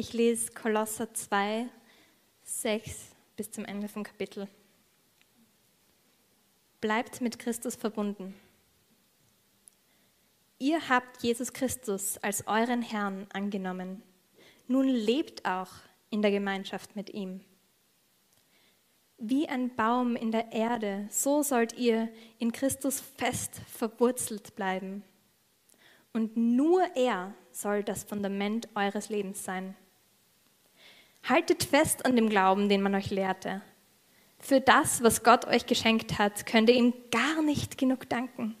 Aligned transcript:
Ich 0.00 0.14
lese 0.14 0.50
Kolosser 0.52 1.12
2, 1.12 1.68
6 2.42 3.10
bis 3.36 3.50
zum 3.50 3.66
Ende 3.66 3.86
vom 3.86 4.02
Kapitel. 4.02 4.48
Bleibt 6.80 7.20
mit 7.20 7.38
Christus 7.38 7.76
verbunden. 7.76 8.34
Ihr 10.58 10.88
habt 10.88 11.22
Jesus 11.22 11.52
Christus 11.52 12.16
als 12.16 12.46
euren 12.46 12.80
Herrn 12.80 13.26
angenommen. 13.34 14.02
Nun 14.68 14.88
lebt 14.88 15.44
auch 15.44 15.68
in 16.08 16.22
der 16.22 16.30
Gemeinschaft 16.30 16.96
mit 16.96 17.10
ihm. 17.10 17.42
Wie 19.18 19.50
ein 19.50 19.76
Baum 19.76 20.16
in 20.16 20.32
der 20.32 20.50
Erde, 20.50 21.08
so 21.10 21.42
sollt 21.42 21.74
ihr 21.74 22.08
in 22.38 22.52
Christus 22.52 23.02
fest 23.18 23.60
verwurzelt 23.68 24.56
bleiben. 24.56 25.04
Und 26.14 26.38
nur 26.38 26.84
er 26.96 27.34
soll 27.52 27.82
das 27.84 28.04
Fundament 28.04 28.66
eures 28.74 29.10
Lebens 29.10 29.44
sein. 29.44 29.76
Haltet 31.22 31.64
fest 31.64 32.04
an 32.06 32.16
dem 32.16 32.28
Glauben, 32.28 32.68
den 32.68 32.82
man 32.82 32.94
euch 32.94 33.10
lehrte. 33.10 33.62
Für 34.38 34.60
das, 34.60 35.02
was 35.02 35.22
Gott 35.22 35.46
euch 35.46 35.66
geschenkt 35.66 36.18
hat, 36.18 36.46
könnt 36.46 36.70
ihr 36.70 36.76
ihm 36.76 36.94
gar 37.10 37.42
nicht 37.42 37.76
genug 37.76 38.08
danken. 38.08 38.56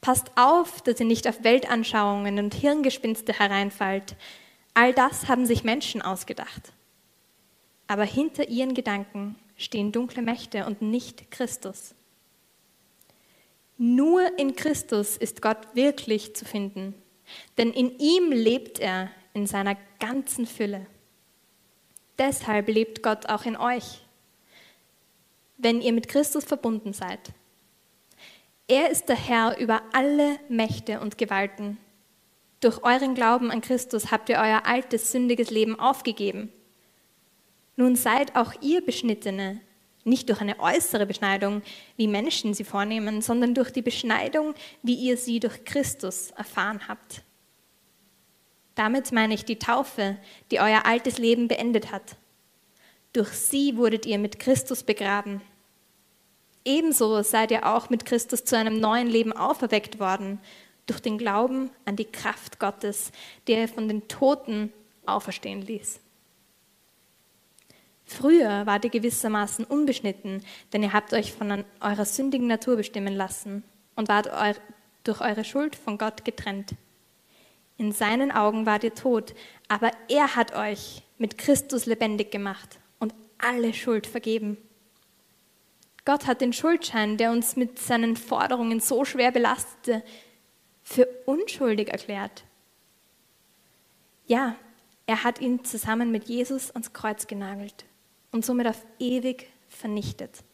Passt 0.00 0.32
auf, 0.36 0.82
dass 0.82 0.98
ihr 0.98 1.06
nicht 1.06 1.28
auf 1.28 1.44
Weltanschauungen 1.44 2.38
und 2.38 2.54
Hirngespinste 2.54 3.38
hereinfallt. 3.38 4.16
All 4.74 4.92
das 4.92 5.28
haben 5.28 5.46
sich 5.46 5.62
Menschen 5.62 6.02
ausgedacht. 6.02 6.72
Aber 7.86 8.04
hinter 8.04 8.48
ihren 8.48 8.74
Gedanken 8.74 9.36
stehen 9.56 9.92
dunkle 9.92 10.22
Mächte 10.22 10.64
und 10.64 10.80
nicht 10.80 11.30
Christus. 11.30 11.94
Nur 13.76 14.38
in 14.38 14.56
Christus 14.56 15.16
ist 15.16 15.42
Gott 15.42 15.74
wirklich 15.74 16.34
zu 16.34 16.44
finden, 16.44 16.94
denn 17.58 17.72
in 17.72 17.98
ihm 17.98 18.30
lebt 18.30 18.78
er 18.78 19.10
in 19.34 19.46
seiner 19.46 19.76
ganzen 19.98 20.46
Fülle. 20.46 20.86
Deshalb 22.18 22.68
lebt 22.68 23.02
Gott 23.02 23.26
auch 23.28 23.44
in 23.44 23.56
euch, 23.56 24.04
wenn 25.56 25.80
ihr 25.80 25.92
mit 25.92 26.08
Christus 26.08 26.44
verbunden 26.44 26.92
seid. 26.92 27.32
Er 28.68 28.90
ist 28.90 29.08
der 29.08 29.16
Herr 29.16 29.58
über 29.58 29.82
alle 29.92 30.38
Mächte 30.48 31.00
und 31.00 31.18
Gewalten. 31.18 31.78
Durch 32.60 32.82
euren 32.84 33.14
Glauben 33.14 33.50
an 33.50 33.62
Christus 33.62 34.10
habt 34.10 34.28
ihr 34.28 34.36
euer 34.36 34.66
altes, 34.66 35.10
sündiges 35.10 35.50
Leben 35.50 35.80
aufgegeben. 35.80 36.52
Nun 37.76 37.96
seid 37.96 38.36
auch 38.36 38.52
ihr 38.60 38.84
Beschnittene, 38.84 39.60
nicht 40.04 40.28
durch 40.28 40.40
eine 40.42 40.60
äußere 40.60 41.06
Beschneidung, 41.06 41.62
wie 41.96 42.06
Menschen 42.06 42.52
sie 42.52 42.64
vornehmen, 42.64 43.22
sondern 43.22 43.54
durch 43.54 43.70
die 43.70 43.82
Beschneidung, 43.82 44.54
wie 44.82 44.94
ihr 44.94 45.16
sie 45.16 45.40
durch 45.40 45.64
Christus 45.64 46.30
erfahren 46.32 46.86
habt. 46.86 47.22
Damit 48.80 49.12
meine 49.12 49.34
ich 49.34 49.44
die 49.44 49.58
Taufe, 49.58 50.16
die 50.50 50.58
euer 50.58 50.86
altes 50.86 51.18
Leben 51.18 51.48
beendet 51.48 51.92
hat. 51.92 52.16
Durch 53.12 53.28
sie 53.28 53.76
wurdet 53.76 54.06
ihr 54.06 54.18
mit 54.18 54.38
Christus 54.38 54.84
begraben. 54.84 55.42
Ebenso 56.64 57.20
seid 57.20 57.50
ihr 57.50 57.66
auch 57.66 57.90
mit 57.90 58.06
Christus 58.06 58.42
zu 58.46 58.56
einem 58.56 58.80
neuen 58.80 59.06
Leben 59.06 59.34
auferweckt 59.34 60.00
worden, 60.00 60.40
durch 60.86 61.00
den 61.00 61.18
Glauben 61.18 61.68
an 61.84 61.96
die 61.96 62.06
Kraft 62.06 62.58
Gottes, 62.58 63.12
der 63.48 63.60
ihr 63.60 63.68
von 63.68 63.86
den 63.86 64.08
Toten 64.08 64.72
auferstehen 65.04 65.60
ließ. 65.60 66.00
Früher 68.06 68.64
wart 68.64 68.86
ihr 68.86 68.90
gewissermaßen 68.90 69.66
unbeschnitten, 69.66 70.42
denn 70.72 70.82
ihr 70.82 70.94
habt 70.94 71.12
euch 71.12 71.34
von 71.34 71.66
eurer 71.80 72.06
sündigen 72.06 72.46
Natur 72.46 72.76
bestimmen 72.76 73.14
lassen 73.14 73.62
und 73.94 74.08
wart 74.08 74.30
durch 75.04 75.20
eure 75.20 75.44
Schuld 75.44 75.76
von 75.76 75.98
Gott 75.98 76.24
getrennt. 76.24 76.76
In 77.80 77.92
seinen 77.92 78.30
Augen 78.30 78.66
wart 78.66 78.84
ihr 78.84 78.92
tot, 78.92 79.34
aber 79.68 79.90
er 80.10 80.36
hat 80.36 80.54
euch 80.54 81.02
mit 81.16 81.38
Christus 81.38 81.86
lebendig 81.86 82.30
gemacht 82.30 82.78
und 82.98 83.14
alle 83.38 83.72
Schuld 83.72 84.06
vergeben. 84.06 84.58
Gott 86.04 86.26
hat 86.26 86.42
den 86.42 86.52
Schuldschein, 86.52 87.16
der 87.16 87.30
uns 87.30 87.56
mit 87.56 87.78
seinen 87.78 88.16
Forderungen 88.16 88.80
so 88.80 89.06
schwer 89.06 89.32
belastete, 89.32 90.04
für 90.82 91.08
unschuldig 91.24 91.88
erklärt. 91.88 92.44
Ja, 94.26 94.56
er 95.06 95.24
hat 95.24 95.40
ihn 95.40 95.64
zusammen 95.64 96.10
mit 96.10 96.24
Jesus 96.24 96.72
ans 96.72 96.92
Kreuz 96.92 97.28
genagelt 97.28 97.86
und 98.30 98.44
somit 98.44 98.66
auf 98.66 98.84
ewig 98.98 99.46
vernichtet. 99.68 100.44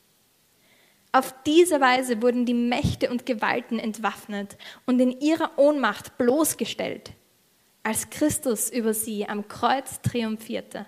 Auf 1.16 1.34
diese 1.47 1.81
Weise 1.81 2.21
wurden 2.21 2.44
die 2.44 2.53
Mächte 2.53 3.09
und 3.09 3.25
Gewalten 3.25 3.78
entwaffnet 3.78 4.59
und 4.84 5.00
in 5.00 5.19
ihrer 5.19 5.59
Ohnmacht 5.59 6.19
bloßgestellt, 6.19 7.15
als 7.82 8.10
Christus 8.10 8.69
über 8.69 8.93
sie 8.93 9.27
am 9.27 9.49
Kreuz 9.49 10.03
triumphierte. 10.03 10.84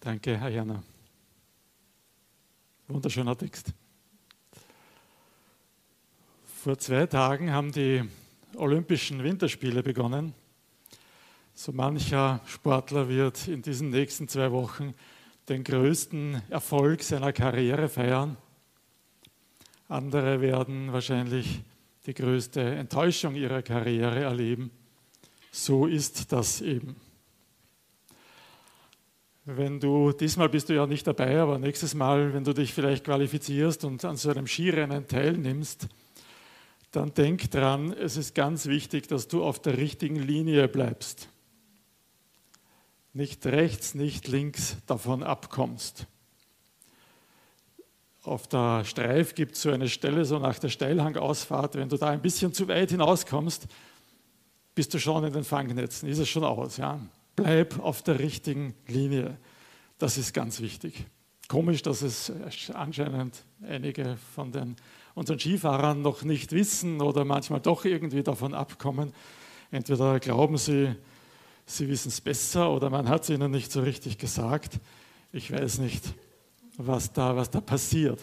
Danke, 0.00 0.36
Herr 0.36 0.48
Jana. 0.48 0.82
Wunderschöner 2.88 3.38
Text. 3.38 3.72
Vor 6.62 6.78
zwei 6.78 7.06
Tagen 7.06 7.50
haben 7.50 7.72
die 7.72 8.04
Olympischen 8.54 9.24
Winterspiele 9.24 9.82
begonnen. 9.82 10.32
So 11.54 11.72
mancher 11.72 12.40
Sportler 12.46 13.08
wird 13.08 13.48
in 13.48 13.62
diesen 13.62 13.90
nächsten 13.90 14.28
zwei 14.28 14.52
Wochen 14.52 14.94
den 15.48 15.64
größten 15.64 16.40
Erfolg 16.50 17.02
seiner 17.02 17.32
Karriere 17.32 17.88
feiern. 17.88 18.36
Andere 19.88 20.40
werden 20.40 20.92
wahrscheinlich 20.92 21.62
die 22.06 22.14
größte 22.14 22.60
Enttäuschung 22.60 23.34
ihrer 23.34 23.62
Karriere 23.62 24.20
erleben. 24.20 24.70
So 25.50 25.86
ist 25.86 26.30
das 26.30 26.60
eben. 26.60 26.94
Wenn 29.46 29.80
du, 29.80 30.12
diesmal 30.12 30.48
bist 30.48 30.68
du 30.68 30.76
ja 30.76 30.86
nicht 30.86 31.08
dabei, 31.08 31.40
aber 31.40 31.58
nächstes 31.58 31.94
Mal, 31.94 32.32
wenn 32.32 32.44
du 32.44 32.52
dich 32.52 32.72
vielleicht 32.72 33.02
qualifizierst 33.02 33.84
und 33.84 34.04
an 34.04 34.16
so 34.16 34.30
einem 34.30 34.46
Skirennen 34.46 35.08
teilnimmst, 35.08 35.88
dann 36.92 37.14
denk 37.14 37.50
dran, 37.50 37.92
es 37.92 38.16
ist 38.16 38.34
ganz 38.34 38.66
wichtig, 38.66 39.08
dass 39.08 39.26
du 39.26 39.42
auf 39.42 39.60
der 39.60 39.78
richtigen 39.78 40.16
Linie 40.16 40.68
bleibst. 40.68 41.28
Nicht 43.14 43.44
rechts, 43.46 43.94
nicht 43.94 44.28
links 44.28 44.76
davon 44.86 45.22
abkommst. 45.22 46.06
Auf 48.22 48.46
der 48.46 48.84
Streif 48.84 49.34
gibt 49.34 49.56
es 49.56 49.62
so 49.62 49.70
eine 49.70 49.88
Stelle, 49.88 50.24
so 50.24 50.38
nach 50.38 50.58
der 50.58 50.68
Steilhangausfahrt, 50.68 51.74
wenn 51.74 51.88
du 51.88 51.96
da 51.96 52.10
ein 52.10 52.22
bisschen 52.22 52.54
zu 52.54 52.68
weit 52.68 52.90
hinauskommst, 52.90 53.66
bist 54.74 54.94
du 54.94 54.98
schon 54.98 55.24
in 55.24 55.32
den 55.32 55.44
Fangnetzen, 55.44 56.08
ist 56.08 56.18
es 56.18 56.28
schon 56.28 56.44
aus. 56.44 56.76
Ja? 56.76 57.00
Bleib 57.36 57.78
auf 57.80 58.02
der 58.02 58.18
richtigen 58.18 58.74
Linie. 58.86 59.36
Das 59.98 60.18
ist 60.18 60.32
ganz 60.32 60.60
wichtig. 60.60 61.06
Komisch, 61.48 61.82
dass 61.82 62.02
es 62.02 62.32
anscheinend 62.72 63.44
einige 63.62 64.16
von 64.34 64.52
den, 64.52 64.76
unseren 65.14 65.38
Skifahrern 65.38 66.02
noch 66.02 66.22
nicht 66.22 66.52
wissen 66.52 67.00
oder 67.00 67.24
manchmal 67.24 67.60
doch 67.60 67.84
irgendwie 67.84 68.22
davon 68.22 68.54
abkommen. 68.54 69.12
Entweder 69.70 70.20
glauben 70.20 70.56
sie, 70.56 70.94
sie 71.66 71.88
wissen 71.88 72.08
es 72.08 72.20
besser 72.20 72.70
oder 72.70 72.90
man 72.90 73.08
hat 73.08 73.22
es 73.22 73.30
ihnen 73.30 73.50
nicht 73.50 73.72
so 73.72 73.80
richtig 73.80 74.18
gesagt. 74.18 74.80
Ich 75.32 75.52
weiß 75.52 75.78
nicht, 75.78 76.14
was 76.76 77.12
da, 77.12 77.36
was 77.36 77.50
da 77.50 77.60
passiert. 77.60 78.20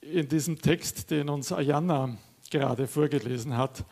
In 0.00 0.28
diesem 0.28 0.60
Text, 0.60 1.10
den 1.10 1.28
uns 1.28 1.52
Ayanna 1.52 2.16
gerade 2.50 2.86
vorgelesen 2.86 3.56
hat, 3.56 3.84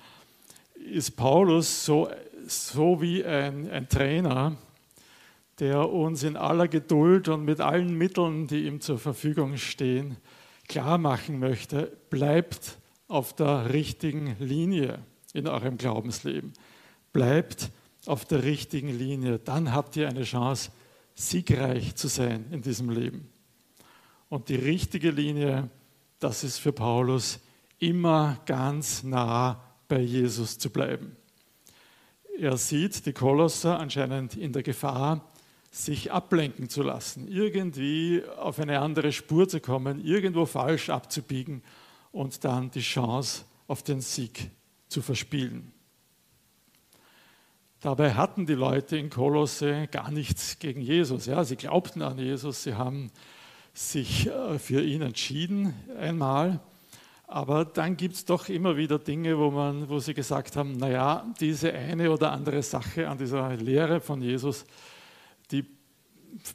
ist 0.74 1.16
Paulus 1.16 1.84
so 1.84 2.08
so 2.46 3.00
wie 3.00 3.24
ein, 3.24 3.70
ein 3.70 3.88
Trainer, 3.88 4.56
der 5.60 5.90
uns 5.90 6.22
in 6.22 6.36
aller 6.36 6.68
Geduld 6.68 7.28
und 7.28 7.44
mit 7.44 7.60
allen 7.60 7.96
Mitteln, 7.96 8.46
die 8.46 8.66
ihm 8.66 8.80
zur 8.80 8.98
Verfügung 8.98 9.56
stehen, 9.56 10.16
klar 10.68 10.98
machen 10.98 11.38
möchte, 11.38 11.96
bleibt 12.10 12.78
auf 13.08 13.34
der 13.34 13.72
richtigen 13.72 14.36
Linie 14.38 14.98
in 15.32 15.46
eurem 15.46 15.76
Glaubensleben. 15.76 16.52
Bleibt 17.12 17.70
auf 18.06 18.24
der 18.24 18.42
richtigen 18.42 18.88
Linie. 18.88 19.38
Dann 19.38 19.72
habt 19.72 19.96
ihr 19.96 20.08
eine 20.08 20.24
Chance, 20.24 20.70
siegreich 21.14 21.94
zu 21.94 22.08
sein 22.08 22.46
in 22.50 22.62
diesem 22.62 22.90
Leben. 22.90 23.28
Und 24.28 24.48
die 24.48 24.56
richtige 24.56 25.10
Linie, 25.10 25.70
das 26.18 26.42
ist 26.42 26.58
für 26.58 26.72
Paulus 26.72 27.40
immer 27.78 28.38
ganz 28.46 29.02
nah 29.02 29.62
bei 29.86 30.00
Jesus 30.00 30.58
zu 30.58 30.70
bleiben. 30.70 31.16
Er 32.38 32.56
sieht 32.56 33.06
die 33.06 33.12
Kolosser 33.12 33.78
anscheinend 33.78 34.36
in 34.36 34.52
der 34.52 34.64
Gefahr, 34.64 35.30
sich 35.74 36.12
ablenken 36.12 36.68
zu 36.68 36.82
lassen, 36.82 37.26
irgendwie 37.26 38.22
auf 38.38 38.60
eine 38.60 38.78
andere 38.78 39.10
Spur 39.10 39.48
zu 39.48 39.58
kommen, 39.58 40.04
irgendwo 40.04 40.46
falsch 40.46 40.88
abzubiegen 40.88 41.64
und 42.12 42.44
dann 42.44 42.70
die 42.70 42.80
Chance 42.80 43.44
auf 43.66 43.82
den 43.82 44.00
Sieg 44.00 44.50
zu 44.88 45.02
verspielen. 45.02 45.72
Dabei 47.80 48.14
hatten 48.14 48.46
die 48.46 48.54
Leute 48.54 48.96
in 48.96 49.10
Kolosse 49.10 49.88
gar 49.90 50.12
nichts 50.12 50.60
gegen 50.60 50.80
Jesus. 50.80 51.26
Ja, 51.26 51.42
sie 51.42 51.56
glaubten 51.56 52.02
an 52.02 52.18
Jesus, 52.18 52.62
sie 52.62 52.74
haben 52.74 53.10
sich 53.72 54.28
äh, 54.28 54.60
für 54.60 54.80
ihn 54.80 55.02
entschieden 55.02 55.74
einmal. 55.98 56.60
Aber 57.26 57.64
dann 57.64 57.96
gibt 57.96 58.14
es 58.14 58.24
doch 58.24 58.48
immer 58.48 58.76
wieder 58.76 59.00
Dinge, 59.00 59.38
wo, 59.38 59.50
man, 59.50 59.88
wo 59.88 59.98
sie 59.98 60.14
gesagt 60.14 60.54
haben, 60.54 60.76
naja, 60.76 61.26
diese 61.40 61.72
eine 61.72 62.12
oder 62.12 62.30
andere 62.30 62.62
Sache 62.62 63.08
an 63.08 63.18
dieser 63.18 63.56
Lehre 63.56 64.00
von 64.00 64.22
Jesus, 64.22 64.64
die 65.50 65.64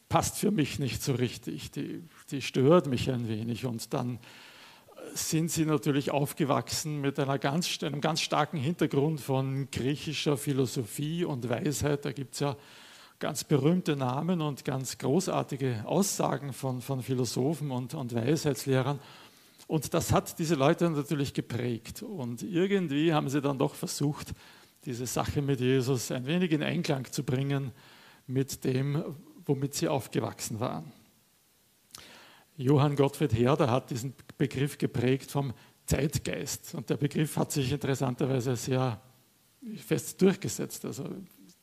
passt 0.09 0.37
für 0.37 0.51
mich 0.51 0.79
nicht 0.79 1.01
so 1.01 1.13
richtig, 1.13 1.71
die, 1.71 2.03
die 2.31 2.41
stört 2.41 2.87
mich 2.87 3.09
ein 3.09 3.27
wenig. 3.27 3.65
Und 3.65 3.93
dann 3.93 4.19
sind 5.13 5.51
sie 5.51 5.65
natürlich 5.65 6.11
aufgewachsen 6.11 7.01
mit 7.01 7.19
einer 7.19 7.39
ganz, 7.39 7.81
einem 7.83 8.01
ganz 8.01 8.21
starken 8.21 8.57
Hintergrund 8.57 9.21
von 9.21 9.69
griechischer 9.71 10.37
Philosophie 10.37 11.23
und 11.23 11.49
Weisheit. 11.49 12.05
Da 12.05 12.11
gibt 12.11 12.33
es 12.33 12.41
ja 12.41 12.55
ganz 13.19 13.43
berühmte 13.43 13.95
Namen 13.95 14.41
und 14.41 14.63
ganz 14.65 14.97
großartige 14.97 15.83
Aussagen 15.85 16.53
von, 16.53 16.81
von 16.81 17.01
Philosophen 17.01 17.71
und, 17.71 17.93
und 17.93 18.13
Weisheitslehrern. 18.13 18.99
Und 19.67 19.93
das 19.93 20.11
hat 20.11 20.39
diese 20.39 20.55
Leute 20.55 20.89
natürlich 20.89 21.33
geprägt. 21.33 22.01
Und 22.01 22.43
irgendwie 22.43 23.13
haben 23.13 23.29
sie 23.29 23.41
dann 23.41 23.59
doch 23.59 23.75
versucht, 23.75 24.33
diese 24.85 25.05
Sache 25.05 25.41
mit 25.41 25.59
Jesus 25.59 26.11
ein 26.11 26.25
wenig 26.25 26.51
in 26.51 26.63
Einklang 26.63 27.05
zu 27.11 27.23
bringen 27.23 27.71
mit 28.29 28.63
dem, 28.63 29.03
womit 29.45 29.73
sie 29.73 29.87
aufgewachsen 29.87 30.59
waren. 30.59 30.91
Johann 32.55 32.95
Gottfried 32.95 33.33
Herder 33.33 33.71
hat 33.71 33.89
diesen 33.89 34.13
Begriff 34.37 34.77
geprägt 34.77 35.31
vom 35.31 35.53
Zeitgeist. 35.85 36.75
Und 36.75 36.89
der 36.89 36.97
Begriff 36.97 37.35
hat 37.37 37.51
sich 37.51 37.71
interessanterweise 37.71 38.55
sehr 38.55 39.01
fest 39.77 40.21
durchgesetzt. 40.21 40.85
Also 40.85 41.05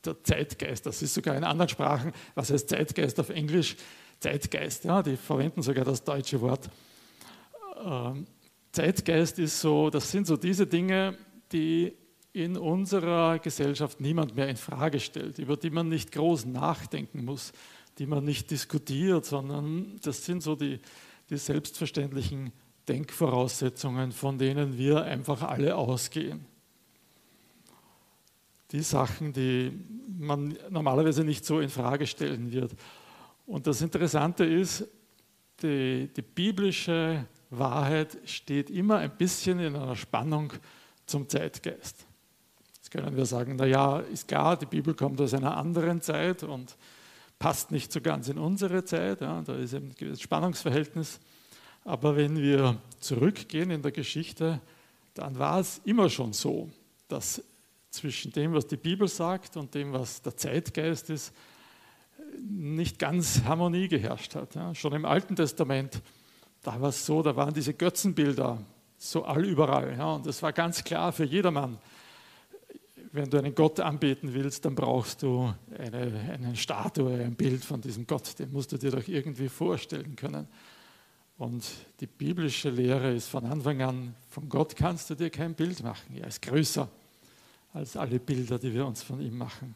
der 0.04 0.22
Zeitgeist, 0.24 0.86
das 0.86 1.02
ist 1.02 1.14
sogar 1.14 1.36
in 1.36 1.44
anderen 1.44 1.68
Sprachen, 1.68 2.12
was 2.34 2.50
heißt 2.50 2.68
Zeitgeist 2.68 3.20
auf 3.20 3.30
Englisch? 3.30 3.76
Zeitgeist, 4.18 4.84
ja, 4.84 5.02
die 5.02 5.16
verwenden 5.16 5.62
sogar 5.62 5.84
das 5.84 6.02
deutsche 6.02 6.40
Wort. 6.40 6.70
Ähm, 7.84 8.26
Zeitgeist 8.72 9.38
ist 9.38 9.60
so, 9.60 9.90
das 9.90 10.10
sind 10.10 10.26
so 10.26 10.36
diese 10.36 10.66
Dinge, 10.66 11.16
die 11.52 11.92
in 12.36 12.58
unserer 12.58 13.38
Gesellschaft 13.38 13.98
niemand 13.98 14.36
mehr 14.36 14.46
in 14.46 14.58
Frage 14.58 15.00
stellt, 15.00 15.38
über 15.38 15.56
die 15.56 15.70
man 15.70 15.88
nicht 15.88 16.12
groß 16.12 16.44
nachdenken 16.44 17.24
muss, 17.24 17.54
die 17.96 18.04
man 18.04 18.26
nicht 18.26 18.50
diskutiert, 18.50 19.24
sondern 19.24 19.98
das 20.02 20.22
sind 20.22 20.42
so 20.42 20.54
die, 20.54 20.78
die 21.30 21.38
selbstverständlichen 21.38 22.52
Denkvoraussetzungen, 22.86 24.12
von 24.12 24.36
denen 24.36 24.76
wir 24.76 25.02
einfach 25.04 25.40
alle 25.40 25.76
ausgehen. 25.76 26.44
Die 28.70 28.82
Sachen, 28.82 29.32
die 29.32 29.72
man 30.18 30.58
normalerweise 30.68 31.24
nicht 31.24 31.46
so 31.46 31.60
in 31.60 31.70
Frage 31.70 32.06
stellen 32.06 32.52
wird. 32.52 32.72
Und 33.46 33.66
das 33.66 33.80
Interessante 33.80 34.44
ist, 34.44 34.86
die, 35.62 36.10
die 36.14 36.22
biblische 36.22 37.24
Wahrheit 37.48 38.18
steht 38.26 38.68
immer 38.68 38.98
ein 38.98 39.16
bisschen 39.16 39.58
in 39.58 39.74
einer 39.74 39.96
Spannung 39.96 40.52
zum 41.06 41.26
Zeitgeist. 41.26 42.05
Jetzt 42.86 42.92
können 42.92 43.16
wir 43.16 43.26
sagen, 43.26 43.56
naja, 43.56 43.98
ist 43.98 44.28
klar, 44.28 44.56
die 44.56 44.64
Bibel 44.64 44.94
kommt 44.94 45.20
aus 45.20 45.34
einer 45.34 45.56
anderen 45.56 46.00
Zeit 46.00 46.44
und 46.44 46.76
passt 47.36 47.72
nicht 47.72 47.90
so 47.90 48.00
ganz 48.00 48.28
in 48.28 48.38
unsere 48.38 48.84
Zeit. 48.84 49.22
Ja, 49.22 49.42
da 49.42 49.56
ist 49.56 49.74
ein 49.74 49.92
Spannungsverhältnis. 50.16 51.18
Aber 51.84 52.14
wenn 52.14 52.40
wir 52.40 52.78
zurückgehen 53.00 53.72
in 53.72 53.82
der 53.82 53.90
Geschichte, 53.90 54.60
dann 55.14 55.36
war 55.36 55.58
es 55.58 55.80
immer 55.84 56.08
schon 56.08 56.32
so, 56.32 56.70
dass 57.08 57.42
zwischen 57.90 58.30
dem, 58.30 58.54
was 58.54 58.68
die 58.68 58.76
Bibel 58.76 59.08
sagt 59.08 59.56
und 59.56 59.74
dem, 59.74 59.92
was 59.92 60.22
der 60.22 60.36
Zeitgeist 60.36 61.10
ist, 61.10 61.34
nicht 62.40 63.00
ganz 63.00 63.42
Harmonie 63.42 63.88
geherrscht 63.88 64.36
hat. 64.36 64.54
Ja, 64.54 64.72
schon 64.76 64.92
im 64.92 65.06
Alten 65.06 65.34
Testament, 65.34 66.00
da 66.62 66.80
war 66.80 66.90
es 66.90 67.04
so, 67.04 67.20
da 67.20 67.34
waren 67.34 67.52
diese 67.52 67.74
Götzenbilder 67.74 68.62
so 68.96 69.24
allüberall. 69.24 69.96
Ja, 69.98 70.12
und 70.12 70.26
es 70.26 70.40
war 70.40 70.52
ganz 70.52 70.84
klar 70.84 71.10
für 71.10 71.24
jedermann, 71.24 71.78
wenn 73.12 73.30
du 73.30 73.38
einen 73.38 73.54
Gott 73.54 73.80
anbeten 73.80 74.32
willst, 74.34 74.64
dann 74.64 74.74
brauchst 74.74 75.22
du 75.22 75.52
eine, 75.78 76.30
eine 76.32 76.56
Statue, 76.56 77.12
ein 77.12 77.34
Bild 77.34 77.64
von 77.64 77.80
diesem 77.80 78.06
Gott. 78.06 78.38
Den 78.38 78.52
musst 78.52 78.72
du 78.72 78.78
dir 78.78 78.90
doch 78.90 79.06
irgendwie 79.06 79.48
vorstellen 79.48 80.16
können. 80.16 80.46
Und 81.38 81.64
die 82.00 82.06
biblische 82.06 82.70
Lehre 82.70 83.12
ist 83.12 83.28
von 83.28 83.44
Anfang 83.44 83.82
an, 83.82 84.14
von 84.30 84.48
Gott 84.48 84.74
kannst 84.74 85.10
du 85.10 85.14
dir 85.14 85.30
kein 85.30 85.54
Bild 85.54 85.82
machen. 85.82 86.16
Er 86.16 86.28
ist 86.28 86.40
größer 86.40 86.88
als 87.74 87.96
alle 87.96 88.18
Bilder, 88.18 88.58
die 88.58 88.72
wir 88.72 88.86
uns 88.86 89.02
von 89.02 89.20
ihm 89.20 89.36
machen. 89.36 89.74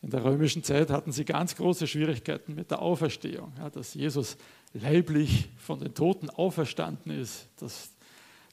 In 0.00 0.10
der 0.10 0.24
römischen 0.24 0.64
Zeit 0.64 0.90
hatten 0.90 1.12
sie 1.12 1.24
ganz 1.24 1.54
große 1.54 1.86
Schwierigkeiten 1.86 2.54
mit 2.54 2.70
der 2.70 2.82
Auferstehung, 2.82 3.52
ja, 3.58 3.70
dass 3.70 3.94
Jesus 3.94 4.36
leiblich 4.72 5.48
von 5.58 5.78
den 5.78 5.94
Toten 5.94 6.28
auferstanden 6.30 7.12
ist, 7.12 7.46
dass 7.58 7.90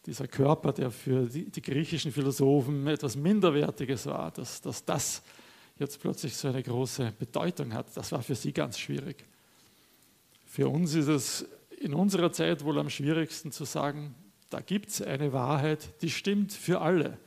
dieser 0.10 0.28
Körper, 0.28 0.74
der 0.74 0.90
für 0.90 1.28
die, 1.28 1.52
die 1.52 1.62
griechischen 1.62 2.12
Philosophen 2.12 2.88
etwas 2.88 3.16
Minderwertiges 3.16 4.08
war, 4.08 4.32
dass, 4.32 4.60
dass 4.60 4.84
das 4.84 5.22
jetzt 5.78 6.02
plötzlich 6.02 6.36
so 6.36 6.48
eine 6.48 6.64
große 6.64 7.14
Bedeutung 7.20 7.74
hat, 7.74 7.96
das 7.96 8.12
war 8.12 8.24
für 8.24 8.34
sie 8.34 8.52
ganz 8.52 8.80
schwierig. 8.80 9.24
Für 10.48 10.68
uns 10.68 10.96
ist 10.96 11.10
es 11.10 11.46
in 11.80 11.94
unserer 11.94 12.32
Zeit 12.32 12.64
wohl 12.64 12.80
am 12.80 12.90
schwierigsten 12.90 13.52
zu 13.52 13.66
sagen, 13.66 14.16
da 14.50 14.62
gibt 14.62 14.90
es 14.90 15.02
eine 15.04 15.32
Wahrheit, 15.32 15.88
die 16.02 16.10
stimmt 16.10 16.54
für 16.54 16.82
alle, 16.82 17.20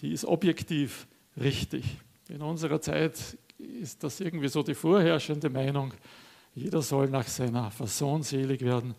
die 0.00 0.12
ist 0.12 0.24
objektiv 0.24 1.06
richtig. 1.40 1.84
In 2.28 2.42
unserer 2.42 2.80
Zeit 2.80 3.38
ist 3.80 4.02
das 4.02 4.18
irgendwie 4.18 4.48
so 4.48 4.64
die 4.64 4.74
vorherrschende 4.74 5.50
Meinung, 5.50 5.94
jeder 6.56 6.82
soll 6.82 7.08
nach 7.08 7.28
seiner 7.28 7.70
Fasson 7.70 8.24
selig 8.24 8.62
werden 8.62 8.96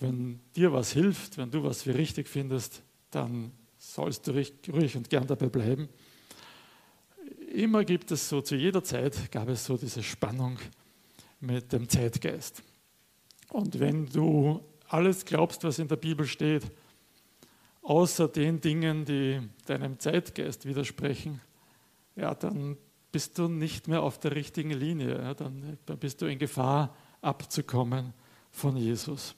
wenn 0.00 0.40
dir 0.54 0.72
was 0.72 0.92
hilft, 0.92 1.38
wenn 1.38 1.50
du 1.50 1.62
was 1.62 1.82
für 1.82 1.94
richtig 1.94 2.28
findest, 2.28 2.82
dann 3.10 3.52
sollst 3.78 4.26
du 4.26 4.32
ruhig 4.32 4.96
und 4.96 5.08
gern 5.08 5.26
dabei 5.26 5.48
bleiben. 5.48 5.88
Immer 7.52 7.84
gibt 7.84 8.10
es 8.10 8.28
so, 8.28 8.40
zu 8.40 8.56
jeder 8.56 8.84
Zeit 8.84 9.30
gab 9.32 9.48
es 9.48 9.64
so 9.64 9.76
diese 9.76 10.02
Spannung 10.02 10.58
mit 11.40 11.72
dem 11.72 11.88
Zeitgeist. 11.88 12.62
Und 13.48 13.78
wenn 13.78 14.06
du 14.06 14.60
alles 14.88 15.24
glaubst, 15.24 15.64
was 15.64 15.78
in 15.78 15.88
der 15.88 15.96
Bibel 15.96 16.26
steht, 16.26 16.70
außer 17.82 18.28
den 18.28 18.60
Dingen, 18.60 19.04
die 19.04 19.40
deinem 19.66 19.98
Zeitgeist 19.98 20.66
widersprechen, 20.66 21.40
ja, 22.16 22.34
dann 22.34 22.76
bist 23.12 23.38
du 23.38 23.48
nicht 23.48 23.88
mehr 23.88 24.02
auf 24.02 24.18
der 24.18 24.34
richtigen 24.34 24.72
Linie. 24.72 25.16
Ja, 25.16 25.34
dann 25.34 25.78
bist 26.00 26.20
du 26.20 26.26
in 26.26 26.38
Gefahr, 26.38 26.94
abzukommen 27.22 28.12
von 28.50 28.76
Jesus. 28.76 29.34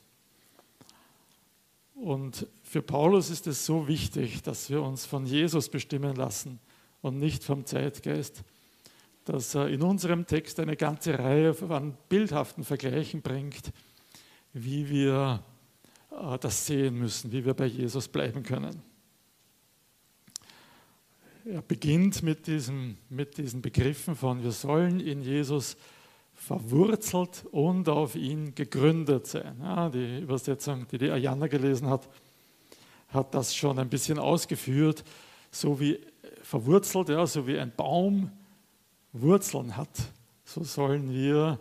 Und 2.00 2.46
für 2.62 2.80
Paulus 2.80 3.28
ist 3.28 3.48
es 3.48 3.66
so 3.66 3.88
wichtig, 3.88 4.42
dass 4.42 4.70
wir 4.70 4.82
uns 4.82 5.04
von 5.04 5.26
Jesus 5.26 5.68
bestimmen 5.68 6.14
lassen 6.14 6.60
und 7.00 7.18
nicht 7.18 7.42
vom 7.42 7.66
Zeitgeist, 7.66 8.44
dass 9.24 9.54
er 9.56 9.68
in 9.68 9.82
unserem 9.82 10.24
Text 10.24 10.60
eine 10.60 10.76
ganze 10.76 11.18
Reihe 11.18 11.54
von 11.54 11.96
bildhaften 12.08 12.62
Vergleichen 12.62 13.20
bringt, 13.20 13.72
wie 14.52 14.88
wir 14.88 15.42
äh, 16.12 16.38
das 16.38 16.66
sehen 16.66 16.98
müssen, 16.98 17.32
wie 17.32 17.44
wir 17.44 17.54
bei 17.54 17.66
Jesus 17.66 18.06
bleiben 18.06 18.44
können. 18.44 18.80
Er 21.44 21.62
beginnt 21.62 22.22
mit, 22.22 22.46
diesem, 22.46 22.96
mit 23.08 23.38
diesen 23.38 23.60
Begriffen 23.60 24.14
von, 24.14 24.42
wir 24.44 24.52
sollen 24.52 25.00
in 25.00 25.22
Jesus 25.22 25.76
verwurzelt 26.38 27.44
und 27.50 27.88
auf 27.88 28.14
ihn 28.14 28.54
gegründet 28.54 29.26
sein. 29.26 29.56
Ja, 29.60 29.90
die 29.90 30.20
Übersetzung, 30.20 30.86
die 30.90 30.98
die 30.98 31.10
Ayana 31.10 31.48
gelesen 31.48 31.88
hat, 31.88 32.08
hat 33.08 33.34
das 33.34 33.54
schon 33.54 33.78
ein 33.78 33.88
bisschen 33.88 34.18
ausgeführt, 34.18 35.04
so 35.50 35.78
wie 35.80 35.98
verwurzelt, 36.42 37.08
ja, 37.08 37.26
so 37.26 37.46
wie 37.46 37.58
ein 37.58 37.72
Baum 37.74 38.30
Wurzeln 39.12 39.76
hat, 39.76 39.90
so 40.44 40.62
sollen 40.62 41.12
wir 41.12 41.58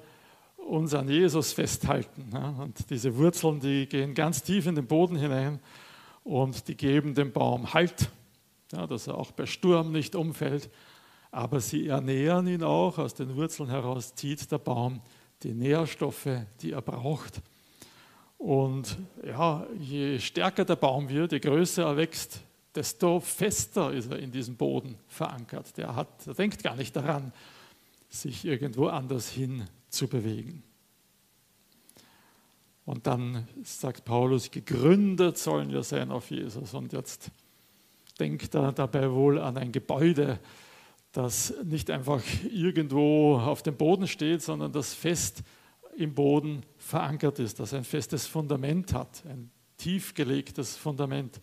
uns 0.57 0.93
an 0.93 1.09
Jesus 1.09 1.53
festhalten. 1.53 2.29
Ja. 2.31 2.49
Und 2.49 2.89
diese 2.89 3.17
Wurzeln, 3.17 3.59
die 3.59 3.87
gehen 3.87 4.13
ganz 4.13 4.43
tief 4.43 4.67
in 4.67 4.75
den 4.75 4.85
Boden 4.85 5.15
hinein 5.15 5.59
und 6.23 6.67
die 6.67 6.75
geben 6.75 7.15
dem 7.15 7.31
Baum 7.31 7.73
Halt, 7.73 8.09
ja, 8.73 8.85
dass 8.85 9.07
er 9.07 9.17
auch 9.17 9.31
bei 9.31 9.45
Sturm 9.45 9.91
nicht 9.91 10.15
umfällt 10.15 10.69
aber 11.31 11.59
sie 11.59 11.87
ernähren 11.87 12.47
ihn 12.47 12.63
auch. 12.63 12.97
Aus 12.97 13.13
den 13.13 13.35
Wurzeln 13.35 13.69
heraus 13.69 14.15
zieht 14.15 14.51
der 14.51 14.57
Baum 14.57 15.01
die 15.43 15.53
Nährstoffe, 15.53 16.29
die 16.61 16.71
er 16.71 16.81
braucht. 16.81 17.41
Und 18.37 18.97
ja, 19.25 19.65
je 19.79 20.19
stärker 20.19 20.65
der 20.65 20.75
Baum 20.75 21.09
wird, 21.09 21.31
je 21.31 21.39
größer 21.39 21.83
er 21.83 21.97
wächst, 21.97 22.41
desto 22.75 23.19
fester 23.19 23.91
ist 23.91 24.11
er 24.11 24.19
in 24.19 24.31
diesem 24.31 24.55
Boden 24.55 24.95
verankert. 25.07 25.77
Der, 25.77 25.95
hat, 25.95 26.25
der 26.25 26.35
denkt 26.35 26.63
gar 26.63 26.75
nicht 26.75 26.95
daran, 26.95 27.33
sich 28.09 28.45
irgendwo 28.45 28.87
anders 28.87 29.29
hin 29.29 29.67
zu 29.89 30.07
bewegen. 30.07 30.63
Und 32.85 33.05
dann 33.05 33.47
sagt 33.63 34.05
Paulus, 34.05 34.49
gegründet 34.49 35.37
sollen 35.37 35.71
wir 35.71 35.83
sein 35.83 36.11
auf 36.11 36.29
Jesus. 36.31 36.73
Und 36.73 36.93
jetzt 36.93 37.31
denkt 38.19 38.55
er 38.55 38.71
dabei 38.71 39.11
wohl 39.11 39.39
an 39.39 39.57
ein 39.57 39.71
Gebäude, 39.71 40.39
das 41.17 41.51
nicht 41.63 41.89
einfach 41.89 42.21
irgendwo 42.53 43.37
auf 43.37 43.63
dem 43.63 43.75
Boden 43.75 44.07
steht, 44.07 44.43
sondern 44.43 44.71
das 44.71 44.93
fest 44.93 45.41
im 45.95 46.13
Boden 46.13 46.61
verankert 46.77 47.39
ist, 47.39 47.59
das 47.59 47.73
ein 47.73 47.83
festes 47.83 48.27
Fundament 48.27 48.93
hat, 48.93 49.25
ein 49.25 49.49
tiefgelegtes 49.77 50.77
Fundament, 50.77 51.41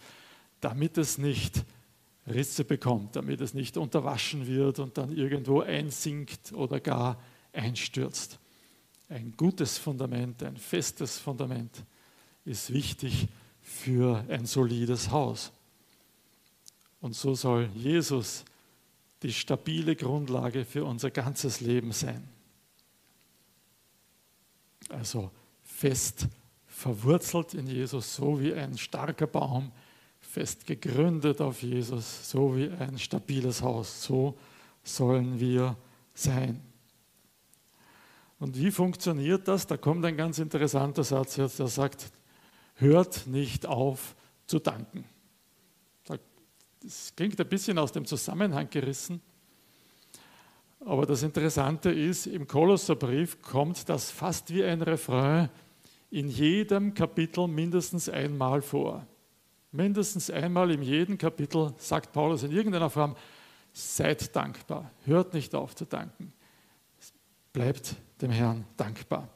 damit 0.61 0.97
es 0.97 1.19
nicht 1.19 1.65
Risse 2.29 2.65
bekommt, 2.65 3.17
damit 3.17 3.41
es 3.41 3.53
nicht 3.53 3.77
unterwaschen 3.77 4.47
wird 4.47 4.79
und 4.79 4.97
dann 4.97 5.11
irgendwo 5.11 5.61
einsinkt 5.63 6.53
oder 6.53 6.79
gar 6.79 7.21
einstürzt. 7.53 8.39
Ein 9.09 9.35
gutes 9.37 9.77
Fundament, 9.77 10.45
ein 10.45 10.57
festes 10.57 11.19
Fundament 11.19 11.83
ist 12.45 12.73
wichtig 12.73 13.27
für 13.61 14.25
ein 14.29 14.47
solides 14.47 15.11
Haus. 15.11 15.51
Und 17.01 17.17
so 17.17 17.35
soll 17.35 17.69
Jesus 17.75 18.45
die 19.25 19.33
stabile 19.33 19.97
Grundlage 19.97 20.65
für 20.65 20.85
unser 20.85 21.11
ganzes 21.11 21.61
Leben 21.61 21.93
sein. 21.93 22.29
Also 24.91 25.31
fest 25.63 26.29
verwurzelt 26.67 27.55
in 27.55 27.67
Jesus, 27.67 28.15
so 28.15 28.41
wie 28.41 28.53
ein 28.53 28.77
starker 28.77 29.27
Baum, 29.27 29.73
fest 30.21 30.67
gegründet 30.67 31.41
auf 31.41 31.63
Jesus, 31.63 32.31
so 32.31 32.57
wie 32.57 32.69
ein 32.69 32.99
stabiles 32.99 33.63
Haus. 33.63 34.03
So 34.03 34.37
sollen 34.83 35.41
wir 35.41 35.77
sein. 36.13 36.61
Und 38.39 38.59
wie 38.59 38.71
funktioniert 38.71 39.49
das? 39.49 39.67
Da 39.67 39.79
kommt 39.79 40.05
ein 40.05 40.19
ganz 40.19 40.39
interessanter 40.39 41.03
Satz 41.03 41.37
jetzt, 41.37 41.59
der 41.59 41.69
sagt, 41.69 42.13
hört 42.75 43.27
nicht 43.27 43.65
auf 43.65 44.15
zu 44.47 44.59
danken. 44.59 45.07
Das 46.85 47.15
klingt 47.17 47.41
ein 47.41 47.49
bisschen 47.49 47.79
aus 47.79 47.93
dem 47.93 48.05
Zusammenhang 48.05 48.69
gerissen, 48.69 49.23
aber 50.81 51.07
das 51.07 51.23
Interessante 51.23 51.91
ist, 51.91 52.27
im 52.27 52.47
Kolosserbrief 52.47 53.41
kommt 53.41 53.89
das 53.89 54.11
fast 54.11 54.53
wie 54.53 54.63
ein 54.63 54.83
Refrain 54.83 55.49
in 56.11 56.29
jedem 56.29 56.93
Kapitel 56.93 57.49
mindestens 57.49 58.11
einmal 58.11 58.61
vor. 58.61 59.07
Mindestens 59.73 60.29
einmal 60.29 60.71
in 60.73 60.83
jedem 60.83 61.17
Kapitel 61.17 61.73
sagt 61.79 62.13
Paulus 62.13 62.43
in 62.43 62.53
irgendeiner 62.53 62.91
Form, 62.91 63.17
seid 63.73 64.37
dankbar, 64.37 64.91
hört 65.07 65.33
nicht 65.33 65.55
auf 65.55 65.75
zu 65.75 65.87
danken, 65.87 66.35
bleibt 67.55 67.97
dem 68.21 68.31
Herrn 68.31 68.67
dankbar. 68.77 69.31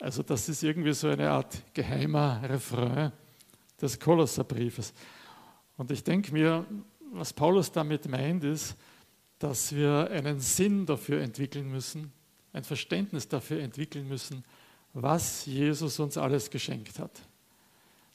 Also 0.00 0.22
das 0.22 0.48
ist 0.48 0.62
irgendwie 0.62 0.94
so 0.94 1.08
eine 1.08 1.28
Art 1.28 1.60
geheimer 1.74 2.40
Refrain 2.44 3.10
des 3.82 3.98
Kolosserbriefes. 3.98 4.94
Und 5.76 5.90
ich 5.90 6.04
denke 6.04 6.32
mir, 6.32 6.64
was 7.12 7.32
Paulus 7.32 7.72
damit 7.72 8.08
meint, 8.08 8.44
ist, 8.44 8.76
dass 9.38 9.74
wir 9.74 10.10
einen 10.10 10.40
Sinn 10.40 10.86
dafür 10.86 11.20
entwickeln 11.20 11.70
müssen, 11.70 12.12
ein 12.52 12.64
Verständnis 12.64 13.28
dafür 13.28 13.60
entwickeln 13.60 14.08
müssen, 14.08 14.44
was 14.92 15.44
Jesus 15.46 15.98
uns 15.98 16.16
alles 16.16 16.50
geschenkt 16.50 16.98
hat. 16.98 17.20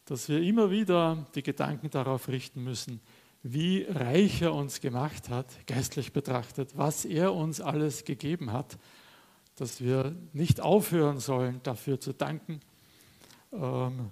Dass 0.05 0.29
wir 0.29 0.41
immer 0.41 0.71
wieder 0.71 1.27
die 1.35 1.43
Gedanken 1.43 1.89
darauf 1.89 2.29
richten 2.29 2.63
müssen, 2.63 3.01
wie 3.43 3.83
reich 3.83 4.41
er 4.41 4.53
uns 4.53 4.81
gemacht 4.81 5.29
hat, 5.29 5.67
geistlich 5.67 6.13
betrachtet, 6.13 6.77
was 6.77 7.05
er 7.05 7.33
uns 7.33 7.61
alles 7.61 8.05
gegeben 8.05 8.51
hat 8.51 8.77
dass 9.59 9.81
wir 9.81 10.15
nicht 10.31 10.61
aufhören 10.61 11.19
sollen, 11.19 11.59
dafür 11.63 11.99
zu 11.99 12.13
danken. 12.13 12.61
Ähm, 13.51 14.11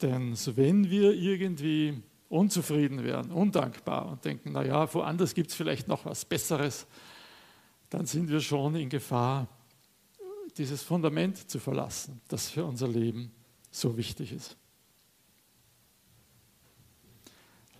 denn 0.00 0.34
wenn 0.56 0.88
wir 0.88 1.12
irgendwie 1.12 2.02
unzufrieden 2.30 3.04
werden, 3.04 3.32
undankbar 3.32 4.06
und 4.06 4.24
denken, 4.24 4.52
naja, 4.52 4.92
woanders 4.94 5.34
gibt 5.34 5.50
es 5.50 5.56
vielleicht 5.56 5.88
noch 5.88 6.06
was 6.06 6.24
Besseres, 6.24 6.86
dann 7.90 8.06
sind 8.06 8.30
wir 8.30 8.40
schon 8.40 8.76
in 8.76 8.88
Gefahr, 8.88 9.48
dieses 10.56 10.82
Fundament 10.82 11.50
zu 11.50 11.58
verlassen, 11.58 12.20
das 12.28 12.48
für 12.48 12.64
unser 12.64 12.88
Leben 12.88 13.32
so 13.70 13.96
wichtig 13.96 14.32
ist. 14.32 14.56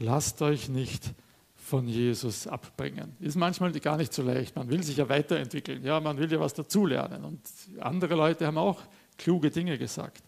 Lasst 0.00 0.42
euch 0.42 0.69
nicht 0.69 1.12
von 1.54 1.87
Jesus 1.87 2.47
abbringen. 2.47 3.14
Ist 3.21 3.37
manchmal 3.37 3.71
gar 3.73 3.97
nicht 3.97 4.12
so 4.12 4.23
leicht. 4.23 4.57
Man 4.57 4.69
will 4.69 4.83
sich 4.83 4.97
ja 4.97 5.09
weiterentwickeln. 5.09 5.85
Ja, 5.85 6.00
man 6.00 6.19
will 6.19 6.30
ja 6.33 6.40
was 6.40 6.54
dazulernen. 6.54 7.23
Und 7.25 7.40
andere 7.78 8.16
Leute 8.16 8.47
haben 8.47 8.59
auch 8.59 8.83
kluge 9.16 9.50
Dinge 9.50 9.78
gesagt. 9.78 10.25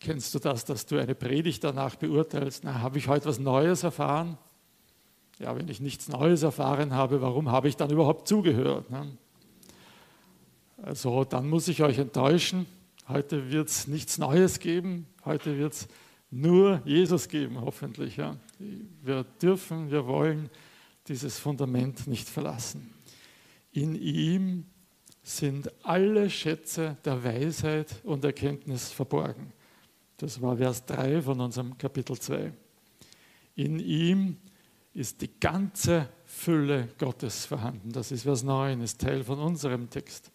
Kennst 0.00 0.34
du 0.34 0.38
das, 0.38 0.64
dass 0.64 0.86
du 0.86 0.98
eine 0.98 1.14
Predigt 1.14 1.62
danach 1.62 1.94
beurteilst? 1.94 2.64
Na, 2.64 2.80
habe 2.80 2.96
ich 2.96 3.06
heute 3.06 3.26
was 3.26 3.38
Neues 3.38 3.82
erfahren? 3.82 4.38
Ja, 5.38 5.54
wenn 5.56 5.68
ich 5.68 5.80
nichts 5.80 6.08
Neues 6.08 6.42
erfahren 6.42 6.94
habe, 6.94 7.20
warum 7.20 7.50
habe 7.50 7.68
ich 7.68 7.76
dann 7.76 7.90
überhaupt 7.90 8.26
zugehört? 8.26 8.90
Ne? 8.90 9.16
Also 10.82 11.24
dann 11.24 11.48
muss 11.48 11.68
ich 11.68 11.82
euch 11.82 11.98
enttäuschen. 11.98 12.66
Heute 13.08 13.50
wird 13.50 13.68
es 13.68 13.86
nichts 13.88 14.16
Neues 14.16 14.58
geben. 14.58 15.06
Heute 15.24 15.58
wird 15.58 15.74
es 15.74 15.88
nur 16.30 16.80
Jesus 16.86 17.28
geben, 17.28 17.60
hoffentlich. 17.60 18.16
Ja. 18.16 18.36
Wir 19.02 19.24
dürfen, 19.42 19.90
wir 19.90 20.06
wollen 20.06 20.48
dieses 21.08 21.38
Fundament 21.38 22.06
nicht 22.06 22.28
verlassen. 22.28 22.94
In 23.72 23.94
ihm 23.94 24.64
sind 25.22 25.70
alle 25.84 26.30
Schätze 26.30 26.96
der 27.04 27.22
Weisheit 27.22 27.96
und 28.04 28.24
Erkenntnis 28.24 28.90
verborgen. 28.90 29.52
Das 30.20 30.42
war 30.42 30.58
Vers 30.58 30.84
3 30.84 31.22
von 31.22 31.40
unserem 31.40 31.78
Kapitel 31.78 32.18
2. 32.18 32.52
In 33.54 33.78
ihm 33.78 34.36
ist 34.92 35.22
die 35.22 35.30
ganze 35.40 36.10
Fülle 36.26 36.90
Gottes 36.98 37.46
vorhanden. 37.46 37.90
Das 37.90 38.12
ist 38.12 38.24
Vers 38.24 38.42
9, 38.42 38.82
ist 38.82 39.00
Teil 39.00 39.24
von 39.24 39.38
unserem 39.38 39.88
Text. 39.88 40.30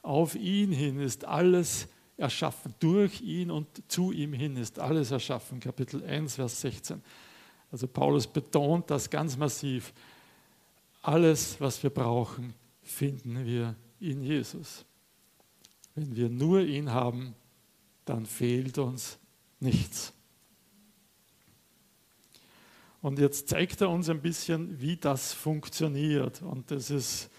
Auf 0.00 0.34
ihn 0.34 0.72
hin 0.72 0.98
ist 0.98 1.26
alles 1.26 1.88
erschaffen. 2.16 2.74
Durch 2.78 3.20
ihn 3.20 3.50
und 3.50 3.66
zu 3.86 4.12
ihm 4.12 4.32
hin 4.32 4.56
ist 4.56 4.78
alles 4.78 5.10
erschaffen. 5.10 5.60
Kapitel 5.60 6.02
1, 6.02 6.36
Vers 6.36 6.62
16. 6.62 7.02
Also 7.70 7.86
Paulus 7.88 8.26
betont 8.26 8.90
das 8.90 9.10
ganz 9.10 9.36
massiv. 9.36 9.92
Alles, 11.02 11.60
was 11.60 11.82
wir 11.82 11.90
brauchen, 11.90 12.54
finden 12.80 13.44
wir 13.44 13.76
in 14.00 14.22
Jesus. 14.22 14.86
Wenn 15.94 16.16
wir 16.16 16.30
nur 16.30 16.62
ihn 16.62 16.90
haben, 16.90 17.34
dann 18.04 18.26
fehlt 18.26 18.78
uns 18.78 19.18
nichts. 19.60 20.12
Und 23.00 23.18
jetzt 23.18 23.48
zeigt 23.48 23.80
er 23.80 23.90
uns 23.90 24.08
ein 24.08 24.22
bisschen, 24.22 24.80
wie 24.80 24.96
das 24.96 25.32
funktioniert. 25.32 26.42
Und 26.42 26.70
das 26.70 26.90
ist 26.90 27.30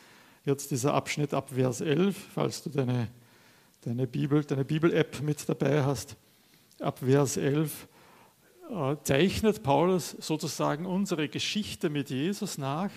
jetzt 0.46 0.72
dieser 0.72 0.94
Abschnitt 0.94 1.34
ab 1.34 1.52
Vers 1.52 1.82
11, 1.82 2.18
falls 2.34 2.64
du 2.64 2.70
deine 2.70 3.10
deine 3.86 4.08
Bibel, 4.08 4.44
deine 4.44 4.64
Bibel-App 4.64 5.22
mit 5.22 5.48
dabei 5.48 5.84
hast, 5.84 6.16
ab 6.80 7.00
Vers 7.00 7.38
11, 7.38 7.88
äh, 8.70 8.96
zeichnet 9.04 9.64
Paulus 9.64 10.12
sozusagen 10.20 10.86
unsere 10.86 11.28
Geschichte 11.28 11.90
mit 11.90 12.10
Jesus 12.10 12.58
nach 12.58 12.92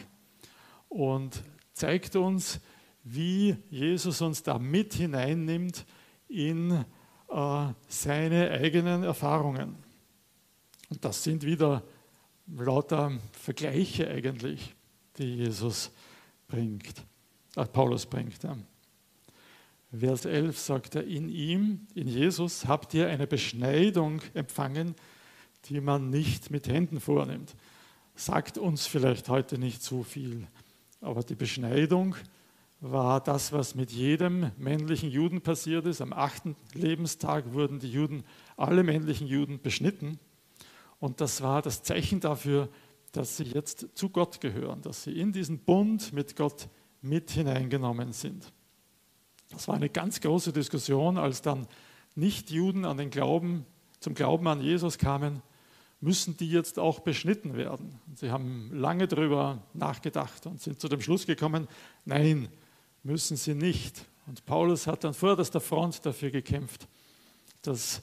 und 0.88 1.42
zeigt 1.73 2.14
uns, 2.16 2.61
wie 3.02 3.56
Jesus 3.68 4.20
uns 4.20 4.42
da 4.42 4.58
mit 4.58 4.94
hineinnimmt 4.94 5.85
in 6.28 6.85
äh, 7.28 7.66
seine 7.88 8.50
eigenen 8.50 9.02
Erfahrungen. 9.02 9.76
Und 10.88 11.04
das 11.04 11.23
sind 11.25 11.45
wieder 11.45 11.83
lauter 12.47 13.12
Vergleiche 13.33 14.09
eigentlich, 14.09 14.75
die 15.18 15.37
Jesus 15.37 15.90
bringt, 16.49 17.04
äh, 17.56 17.64
Paulus 17.64 18.06
bringt. 18.06 18.42
Ja. 18.42 18.56
Vers 19.97 20.25
11 20.25 20.59
sagt 20.59 20.95
er, 20.95 21.04
in 21.04 21.28
ihm, 21.28 21.87
in 21.95 22.09
Jesus, 22.09 22.66
habt 22.66 22.92
ihr 22.95 23.09
eine 23.09 23.26
Beschneidung 23.26 24.21
empfangen, 24.35 24.95
die 25.66 25.80
man 25.80 26.11
nicht 26.11 26.50
mit 26.50 26.68
Händen 26.68 27.00
vornimmt. 27.00 27.54
Sagt 28.14 28.59
uns 28.59 28.87
vielleicht 28.87 29.28
heute 29.28 29.59
nicht 29.59 29.83
so 29.83 30.02
viel, 30.02 30.47
aber 31.00 31.23
die 31.23 31.35
Beschneidung 31.35 32.16
war 32.80 33.21
das, 33.21 33.52
was 33.52 33.75
mit 33.75 33.90
jedem 33.90 34.50
männlichen 34.59 35.11
Juden 35.11 35.40
passiert 35.40 35.87
ist. 35.87 36.00
Am 36.00 36.12
achten 36.12 36.56
Lebenstag 36.75 37.52
wurden 37.52 37.78
die 37.78 37.90
Juden, 37.90 38.25
alle 38.56 38.83
männlichen 38.83 39.26
Juden 39.26 39.61
beschnitten. 39.61 40.18
Und 41.00 41.21
das 41.21 41.42
war 41.42 41.62
das 41.62 41.83
Zeichen 41.83 42.21
dafür, 42.21 42.68
dass 43.12 43.38
sie 43.38 43.45
jetzt 43.45 43.88
zu 43.95 44.11
Gott 44.11 44.40
gehören, 44.40 44.83
dass 44.83 45.04
sie 45.04 45.18
in 45.18 45.33
diesen 45.33 45.59
Bund 45.59 46.12
mit 46.12 46.37
Gott 46.37 46.68
mit 47.00 47.30
hineingenommen 47.30 48.12
sind. 48.12 48.52
Das 49.50 49.68
war 49.68 49.76
eine 49.76 49.88
ganz 49.88 50.21
große 50.21 50.52
Diskussion, 50.52 51.16
als 51.16 51.40
dann 51.40 51.66
Nichtjuden 52.14 52.85
an 52.85 52.97
den 52.97 53.11
Glauben, 53.11 53.64
zum 54.00 54.14
Glauben 54.14 54.47
an 54.49 54.61
Jesus 54.61 54.99
kamen, 54.99 55.42
müssen 56.00 56.37
die 56.37 56.50
jetzt 56.50 56.78
auch 56.78 57.00
beschnitten 57.00 57.54
werden? 57.54 58.00
Und 58.06 58.18
sie 58.18 58.30
haben 58.30 58.71
lange 58.73 59.09
darüber 59.09 59.62
nachgedacht 59.73 60.47
und 60.47 60.61
sind 60.61 60.80
zu 60.80 60.88
dem 60.88 61.00
Schluss 61.00 61.26
gekommen, 61.26 61.68
nein, 62.04 62.49
müssen 63.06 63.36
sie 63.36 63.54
nicht. 63.54 64.04
Und 64.26 64.44
Paulus 64.44 64.86
hat 64.86 65.04
dann 65.04 65.14
vorderster 65.14 65.60
Front 65.60 66.04
dafür 66.04 66.30
gekämpft, 66.30 66.88
dass 67.62 68.02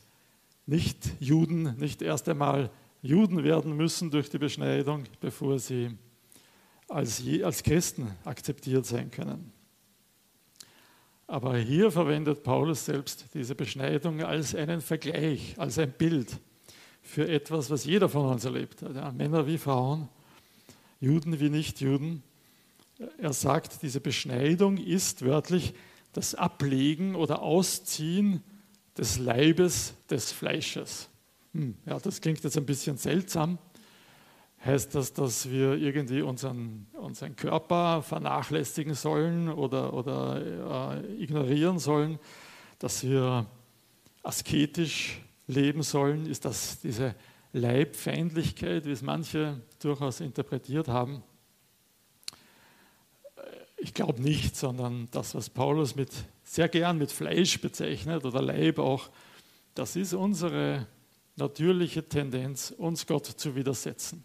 nicht 0.66 1.12
Juden 1.20 1.76
nicht 1.78 2.02
erst 2.02 2.30
einmal 2.30 2.72
Juden 3.02 3.44
werden 3.44 3.76
müssen 3.76 4.10
durch 4.10 4.30
die 4.30 4.38
Beschneidung, 4.38 5.04
bevor 5.20 5.60
sie 5.60 5.92
als, 6.88 7.22
als 7.44 7.62
Christen 7.64 8.16
akzeptiert 8.24 8.86
sein 8.86 9.12
können. 9.12 9.52
Aber 11.28 11.58
hier 11.58 11.92
verwendet 11.92 12.44
Paulus 12.44 12.86
selbst 12.86 13.26
diese 13.34 13.56
Beschneidung 13.56 14.22
als 14.24 14.56
einen 14.56 14.80
Vergleich, 14.80 15.56
als 15.58 15.78
ein 15.80 15.92
Bild 15.92 16.40
für 17.02 17.28
etwas, 17.28 17.70
was 17.70 17.84
jeder 17.84 18.08
von 18.08 18.28
uns 18.28 18.46
erlebt. 18.46 18.82
Ja, 18.82 19.12
Männer 19.12 19.46
wie 19.48 19.58
Frauen, 19.58 20.08
Juden 21.02 21.40
wie 21.40 21.50
Nichtjuden. 21.50 22.24
Er 23.18 23.34
sagt, 23.34 23.82
diese 23.82 24.00
Beschneidung 24.00 24.78
ist 24.78 25.24
wörtlich 25.24 25.74
das 26.14 26.36
Ablegen 26.36 27.16
oder 27.16 27.42
Ausziehen 27.42 28.44
des 28.98 29.18
Leibes 29.18 29.96
des 30.10 30.32
Fleisches. 30.32 31.10
Hm, 31.54 31.76
ja, 31.86 32.00
das 32.00 32.22
klingt 32.22 32.44
jetzt 32.44 32.58
ein 32.58 32.66
bisschen 32.66 32.98
seltsam. 32.98 33.58
Heißt 34.64 34.96
das, 34.96 35.12
dass 35.12 35.50
wir 35.50 35.74
irgendwie 35.74 36.22
unseren, 36.22 36.88
unseren 36.94 37.36
Körper 37.36 38.02
vernachlässigen 38.02 38.94
sollen 38.94 39.50
oder, 39.50 39.94
oder 39.94 41.02
äh, 41.02 41.22
ignorieren 41.22 41.80
sollen, 41.80 42.18
dass 42.80 43.04
wir 43.04 43.46
asketisch 44.22 45.22
leben 45.48 45.84
sollen? 45.84 46.26
Ist 46.28 46.46
das 46.46 46.80
diese 46.80 47.14
Leibfeindlichkeit, 47.52 48.86
wie 48.86 48.92
es 48.92 49.02
manche 49.02 49.62
durchaus 49.80 50.22
interpretiert 50.22 50.88
haben? 50.88 51.24
Ich 53.84 53.94
glaube 53.94 54.22
nicht, 54.22 54.56
sondern 54.56 55.10
das, 55.12 55.36
was 55.36 55.50
Paulus 55.50 55.94
mit, 55.98 56.10
sehr 56.46 56.70
gern 56.70 56.98
mit 56.98 57.12
Fleisch 57.12 57.60
bezeichnet 57.60 58.24
oder 58.24 58.42
Leib 58.42 58.80
auch, 58.80 59.10
das 59.76 59.98
ist 59.98 60.14
unsere 60.14 60.88
natürliche 61.36 62.08
Tendenz, 62.08 62.74
uns 62.78 63.06
Gott 63.06 63.26
zu 63.26 63.58
widersetzen. 63.58 64.24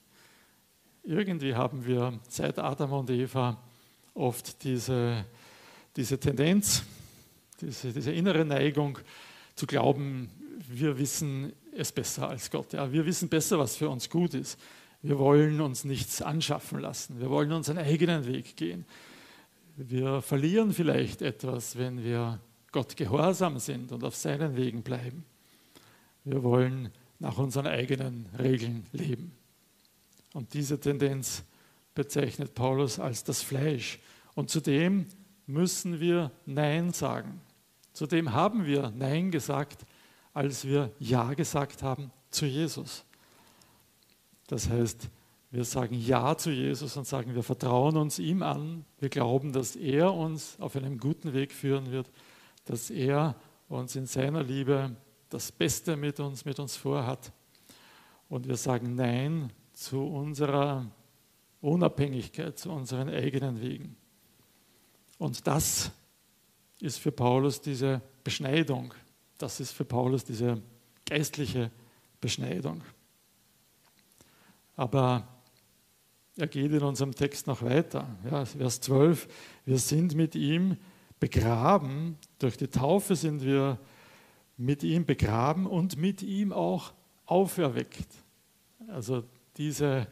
Irgendwie 1.02 1.56
haben 1.56 1.84
wir 1.84 2.20
seit 2.28 2.56
Adam 2.60 2.92
und 2.92 3.10
Eva 3.10 3.60
oft 4.14 4.62
diese, 4.62 5.24
diese 5.96 6.20
Tendenz, 6.20 6.84
diese, 7.60 7.92
diese 7.92 8.12
innere 8.12 8.44
Neigung 8.44 8.96
zu 9.56 9.66
glauben, 9.66 10.30
wir 10.68 10.96
wissen 10.96 11.52
es 11.72 11.90
besser 11.90 12.28
als 12.28 12.48
Gott. 12.48 12.74
Ja, 12.74 12.92
wir 12.92 13.04
wissen 13.04 13.28
besser, 13.28 13.58
was 13.58 13.74
für 13.74 13.90
uns 13.90 14.08
gut 14.08 14.34
ist. 14.34 14.56
Wir 15.02 15.18
wollen 15.18 15.60
uns 15.60 15.82
nichts 15.82 16.22
anschaffen 16.22 16.78
lassen. 16.78 17.18
Wir 17.18 17.28
wollen 17.28 17.50
unseren 17.50 17.78
eigenen 17.78 18.24
Weg 18.24 18.54
gehen. 18.54 18.84
Wir 19.80 20.22
verlieren 20.22 20.72
vielleicht 20.72 21.22
etwas, 21.22 21.78
wenn 21.78 22.02
wir 22.02 22.40
Gott 22.72 22.96
gehorsam 22.96 23.60
sind 23.60 23.92
und 23.92 24.02
auf 24.02 24.16
seinen 24.16 24.56
Wegen 24.56 24.82
bleiben. 24.82 25.24
Wir 26.24 26.42
wollen 26.42 26.90
nach 27.20 27.38
unseren 27.38 27.68
eigenen 27.68 28.26
Regeln 28.36 28.84
leben. 28.90 29.30
Und 30.34 30.52
diese 30.52 30.80
Tendenz 30.80 31.44
bezeichnet 31.94 32.56
Paulus 32.56 32.98
als 32.98 33.22
das 33.22 33.40
Fleisch. 33.40 34.00
Und 34.34 34.50
zudem 34.50 35.06
müssen 35.46 36.00
wir 36.00 36.32
Nein 36.44 36.92
sagen. 36.92 37.40
Zudem 37.92 38.32
haben 38.32 38.66
wir 38.66 38.92
Nein 38.96 39.30
gesagt, 39.30 39.86
als 40.34 40.64
wir 40.64 40.90
Ja 40.98 41.34
gesagt 41.34 41.84
haben 41.84 42.10
zu 42.30 42.46
Jesus. 42.46 43.04
Das 44.48 44.68
heißt, 44.68 45.08
wir 45.50 45.64
sagen 45.64 45.94
Ja 45.94 46.36
zu 46.36 46.50
Jesus 46.50 46.96
und 46.96 47.06
sagen, 47.06 47.34
wir 47.34 47.42
vertrauen 47.42 47.96
uns 47.96 48.18
ihm 48.18 48.42
an. 48.42 48.84
Wir 48.98 49.08
glauben, 49.08 49.52
dass 49.52 49.76
er 49.76 50.12
uns 50.12 50.60
auf 50.60 50.76
einem 50.76 50.98
guten 50.98 51.32
Weg 51.32 51.52
führen 51.52 51.90
wird, 51.90 52.10
dass 52.66 52.90
er 52.90 53.34
uns 53.68 53.96
in 53.96 54.06
seiner 54.06 54.42
Liebe 54.42 54.94
das 55.30 55.50
Beste 55.50 55.96
mit 55.96 56.20
uns, 56.20 56.44
mit 56.44 56.58
uns 56.58 56.76
vorhat. 56.76 57.32
Und 58.28 58.46
wir 58.46 58.56
sagen 58.56 58.94
Nein 58.94 59.50
zu 59.72 60.02
unserer 60.06 60.86
Unabhängigkeit, 61.62 62.58
zu 62.58 62.70
unseren 62.70 63.08
eigenen 63.08 63.60
Wegen. 63.62 63.96
Und 65.18 65.46
das 65.46 65.90
ist 66.80 66.98
für 66.98 67.10
Paulus 67.10 67.60
diese 67.60 68.02
Beschneidung. 68.22 68.92
Das 69.38 69.60
ist 69.60 69.72
für 69.72 69.84
Paulus 69.84 70.24
diese 70.24 70.60
geistliche 71.06 71.70
Beschneidung. 72.20 72.82
Aber 74.76 75.26
er 76.38 76.46
geht 76.46 76.72
in 76.72 76.82
unserem 76.82 77.14
Text 77.14 77.46
noch 77.48 77.62
weiter. 77.62 78.06
Ja, 78.30 78.44
Vers 78.44 78.80
12, 78.80 79.28
wir 79.64 79.78
sind 79.78 80.14
mit 80.14 80.36
ihm 80.36 80.76
begraben, 81.18 82.16
durch 82.38 82.56
die 82.56 82.68
Taufe 82.68 83.16
sind 83.16 83.44
wir 83.44 83.78
mit 84.56 84.84
ihm 84.84 85.04
begraben 85.04 85.66
und 85.66 85.96
mit 85.96 86.22
ihm 86.22 86.52
auch 86.52 86.92
auferweckt. 87.26 88.08
Also 88.88 89.24
diese 89.56 90.06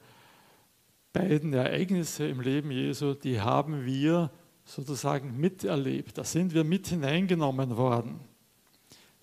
beiden 1.12 1.52
Ereignisse 1.52 2.26
im 2.26 2.40
Leben 2.40 2.72
Jesu, 2.72 3.14
die 3.14 3.40
haben 3.40 3.84
wir 3.84 4.30
sozusagen 4.64 5.38
miterlebt. 5.38 6.18
Da 6.18 6.24
sind 6.24 6.54
wir 6.54 6.64
mit 6.64 6.88
hineingenommen 6.88 7.76
worden. 7.76 8.18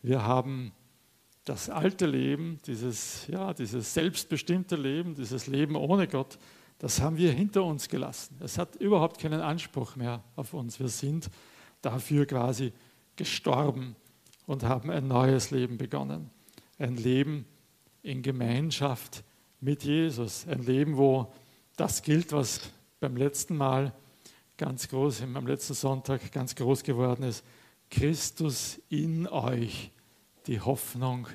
Wir 0.01 0.25
haben 0.25 0.71
das 1.43 1.69
alte 1.69 2.05
Leben, 2.05 2.59
dieses, 2.65 3.27
ja, 3.27 3.53
dieses 3.53 3.93
selbstbestimmte 3.93 4.77
Leben, 4.77 5.15
dieses 5.15 5.47
Leben 5.47 5.75
ohne 5.75 6.07
Gott, 6.07 6.39
das 6.79 7.01
haben 7.01 7.17
wir 7.17 7.31
hinter 7.31 7.63
uns 7.63 7.87
gelassen. 7.87 8.37
Es 8.41 8.57
hat 8.57 8.75
überhaupt 8.75 9.19
keinen 9.19 9.41
Anspruch 9.41 9.95
mehr 9.95 10.23
auf 10.35 10.53
uns. 10.53 10.79
Wir 10.79 10.89
sind 10.89 11.29
dafür 11.81 12.25
quasi 12.25 12.73
gestorben 13.15 13.95
und 14.45 14.63
haben 14.63 14.89
ein 14.89 15.07
neues 15.07 15.51
Leben 15.51 15.77
begonnen. 15.77 16.29
Ein 16.77 16.97
Leben 16.97 17.45
in 18.01 18.21
Gemeinschaft 18.21 19.23
mit 19.61 19.83
Jesus. 19.83 20.47
Ein 20.47 20.63
Leben, 20.63 20.97
wo 20.97 21.31
das 21.77 22.01
gilt, 22.01 22.31
was 22.31 22.59
beim 22.99 23.15
letzten 23.15 23.55
Mal 23.55 23.93
ganz 24.57 24.87
groß, 24.89 25.21
am 25.21 25.47
letzten 25.47 25.73
Sonntag 25.73 26.31
ganz 26.31 26.55
groß 26.55 26.83
geworden 26.83 27.23
ist. 27.23 27.43
Christus 27.89 28.81
in 28.89 29.27
euch, 29.27 29.91
die 30.47 30.59
Hoffnung 30.59 31.27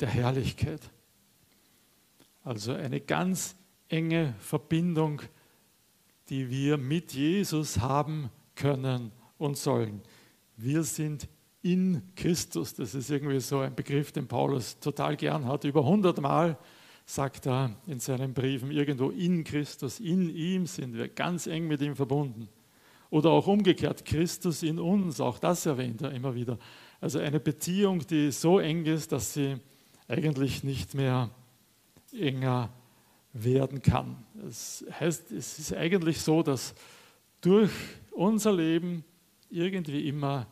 der 0.00 0.08
Herrlichkeit. 0.08 0.80
Also 2.42 2.72
eine 2.72 3.00
ganz 3.00 3.56
enge 3.88 4.34
Verbindung, 4.38 5.22
die 6.28 6.50
wir 6.50 6.76
mit 6.76 7.12
Jesus 7.12 7.80
haben 7.80 8.30
können 8.54 9.12
und 9.38 9.56
sollen. 9.56 10.02
Wir 10.56 10.82
sind 10.82 11.28
in 11.62 12.02
Christus. 12.16 12.74
Das 12.74 12.94
ist 12.94 13.10
irgendwie 13.10 13.40
so 13.40 13.60
ein 13.60 13.74
Begriff, 13.74 14.12
den 14.12 14.26
Paulus 14.26 14.78
total 14.80 15.16
gern 15.16 15.46
hat. 15.46 15.64
Über 15.64 15.80
100 15.80 16.20
Mal 16.20 16.58
sagt 17.04 17.46
er 17.46 17.74
in 17.86 18.00
seinen 18.00 18.34
Briefen 18.34 18.70
irgendwo 18.70 19.10
in 19.10 19.42
Christus, 19.42 19.98
in 19.98 20.28
ihm 20.28 20.66
sind 20.66 20.94
wir 20.94 21.08
ganz 21.08 21.46
eng 21.46 21.66
mit 21.66 21.80
ihm 21.80 21.96
verbunden. 21.96 22.48
Oder 23.10 23.30
auch 23.30 23.46
umgekehrt, 23.46 24.04
Christus 24.04 24.62
in 24.62 24.78
uns, 24.78 25.18
auch 25.18 25.38
das 25.38 25.64
erwähnt 25.64 26.02
er 26.02 26.12
immer 26.12 26.34
wieder. 26.34 26.58
Also 27.00 27.18
eine 27.18 27.40
Beziehung, 27.40 28.06
die 28.06 28.30
so 28.30 28.58
eng 28.58 28.84
ist, 28.84 29.12
dass 29.12 29.32
sie 29.32 29.56
eigentlich 30.06 30.62
nicht 30.64 30.94
mehr 30.94 31.30
enger 32.12 32.68
werden 33.44 33.82
kann. 33.82 34.16
Das 34.34 34.84
heißt, 34.98 35.30
es 35.32 35.58
ist 35.58 35.74
eigentlich 35.74 36.20
so, 36.20 36.42
dass 36.42 36.74
durch 37.40 37.70
unser 38.12 38.52
Leben 38.52 39.04
irgendwie 39.50 40.08
immer 40.08 40.46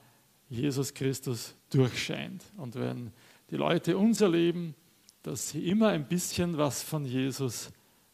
Jesus 0.48 0.94
Christus 0.94 1.54
durchscheint. 1.70 2.44
Und 2.56 2.76
wenn 2.76 3.12
die 3.50 3.56
Leute 3.56 3.96
uns 3.96 4.20
erleben, 4.20 4.74
dass 5.22 5.50
sie 5.50 5.68
immer 5.68 5.88
ein 5.88 6.06
bisschen 6.06 6.56
was 6.56 6.82
von 6.82 7.04
Jesus 7.04 7.70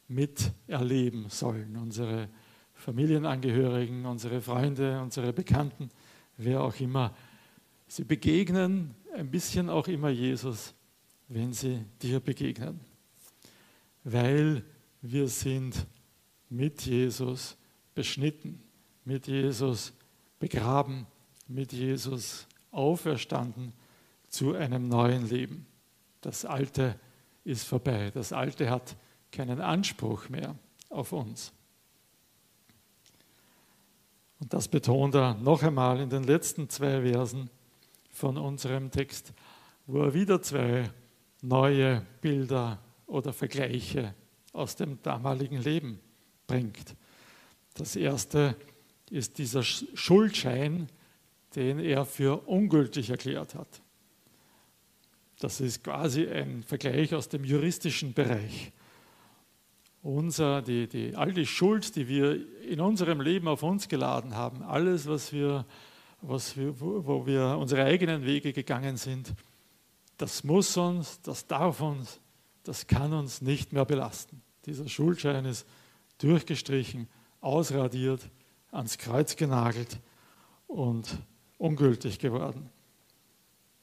miterleben 0.09 1.29
sollen. 1.29 1.77
Unsere 1.77 2.29
Familienangehörigen, 2.75 4.07
unsere 4.07 4.41
Freunde, 4.41 5.01
unsere 5.01 5.33
Bekannten, 5.33 5.91
wer 6.37 6.63
auch 6.63 6.79
immer. 6.81 7.15
Sie 7.87 8.05
begegnen 8.05 8.95
ein 9.15 9.31
bisschen 9.31 9.69
auch 9.69 9.89
immer 9.89 10.09
Jesus, 10.09 10.75
wenn 11.29 11.53
sie 11.53 11.85
dir 12.01 12.21
begegnen. 12.21 12.81
Weil 14.05 14.65
wir 15.01 15.29
sind 15.29 15.87
mit 16.49 16.83
Jesus 16.83 17.57
beschnitten, 17.95 18.62
mit 19.05 19.27
Jesus 19.27 19.93
begraben, 20.38 21.07
mit 21.49 21.73
Jesus 21.73 22.47
auferstanden 22.71 23.73
zu 24.29 24.55
einem 24.55 24.88
neuen 24.88 25.29
Leben. 25.29 25.67
Das 26.21 26.45
Alte 26.45 26.99
ist 27.45 27.67
vorbei. 27.67 28.11
Das 28.12 28.33
Alte 28.33 28.71
hat 28.71 28.97
keinen 29.31 29.61
Anspruch 29.61 30.29
mehr 30.29 30.57
auf 30.88 31.12
uns. 31.12 31.53
Und 34.41 34.53
das 34.53 34.69
betont 34.69 35.15
er 35.15 35.35
noch 35.35 35.62
einmal 35.62 36.01
in 36.01 36.11
den 36.11 36.25
letzten 36.25 36.69
zwei 36.69 37.03
Versen 37.03 37.51
von 38.11 38.37
unserem 38.37 38.91
Text, 38.91 39.33
wo 39.87 40.03
er 40.03 40.15
wieder 40.15 40.43
zwei 40.43 40.91
neue 41.43 42.05
Bilder 42.21 42.79
oder 43.07 43.33
Vergleiche 43.33 44.15
aus 44.53 44.77
dem 44.77 45.03
damaligen 45.03 45.59
Leben 45.59 46.01
bringt. 46.47 46.95
Das 47.75 47.97
erste 47.97 48.57
ist 49.11 49.38
dieser 49.38 49.62
Schuldschein, 49.62 50.88
den 51.55 51.79
er 51.79 52.05
für 52.05 52.47
ungültig 52.49 53.11
erklärt 53.11 53.55
hat. 53.55 53.83
Das 55.38 55.61
ist 55.61 55.83
quasi 55.83 56.27
ein 56.27 56.62
Vergleich 56.62 57.15
aus 57.15 57.29
dem 57.29 57.45
juristischen 57.45 58.15
Bereich. 58.15 58.73
unser, 60.03 60.62
die, 60.62 60.88
die, 60.88 61.15
all 61.15 61.33
die 61.33 61.47
Schuld, 61.47 61.95
die 61.95 62.09
wir 62.09 62.62
in 62.62 62.81
unserem 62.81 63.21
Leben 63.21 63.49
auf 63.49 63.62
uns 63.62 63.88
geladen 63.88 64.35
haben, 64.35 64.62
alles, 64.62 65.07
was 65.07 65.33
wir, 65.33 65.65
was 66.21 66.57
wir, 66.57 66.79
wo, 66.81 67.07
wo 67.07 67.27
wir 67.27 67.57
unsere 67.59 67.85
eigenen 67.85 68.27
Wege 68.27 68.53
gegangen 68.53 68.97
sind, 68.97 69.33
das 70.19 70.45
muss 70.45 70.77
uns, 70.77 71.21
das 71.23 71.47
darf 71.47 71.81
uns, 71.81 72.21
das 72.64 72.87
kann 72.87 73.12
uns 73.12 73.42
nicht 73.42 73.72
mehr 73.72 73.85
belasten. 73.85 74.42
Dieser 74.66 74.88
Schuldschein 74.88 75.44
ist 75.44 75.66
durchgestrichen, 76.18 77.09
ausradiert, 77.40 78.29
ans 78.70 78.98
Kreuz 78.98 79.37
genagelt 79.37 80.01
und 80.66 81.18
ungültig 81.59 82.18
geworden. 82.18 82.70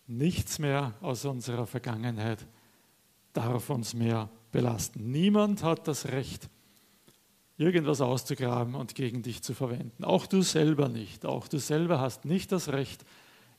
Nichts 0.08 0.60
mehr 0.60 0.94
aus 1.02 1.26
unserer 1.26 1.68
Vergangenheit 1.68 2.46
darf 3.34 3.70
uns 3.70 3.94
mehr 3.94 4.30
belasten. 4.52 5.12
Niemand 5.12 5.64
hat 5.64 5.88
das 5.88 6.08
Recht, 6.08 6.50
irgendwas 7.58 8.02
auszugraben 8.02 8.74
und 8.74 8.96
gegen 8.96 9.22
dich 9.22 9.44
zu 9.44 9.54
verwenden. 9.54 10.04
Auch 10.04 10.26
du 10.26 10.42
selber 10.42 10.88
nicht. 10.88 11.26
Auch 11.26 11.48
du 11.48 11.60
selber 11.60 12.00
hast 12.00 12.26
nicht 12.26 12.52
das 12.52 12.70
Recht, 12.70 13.06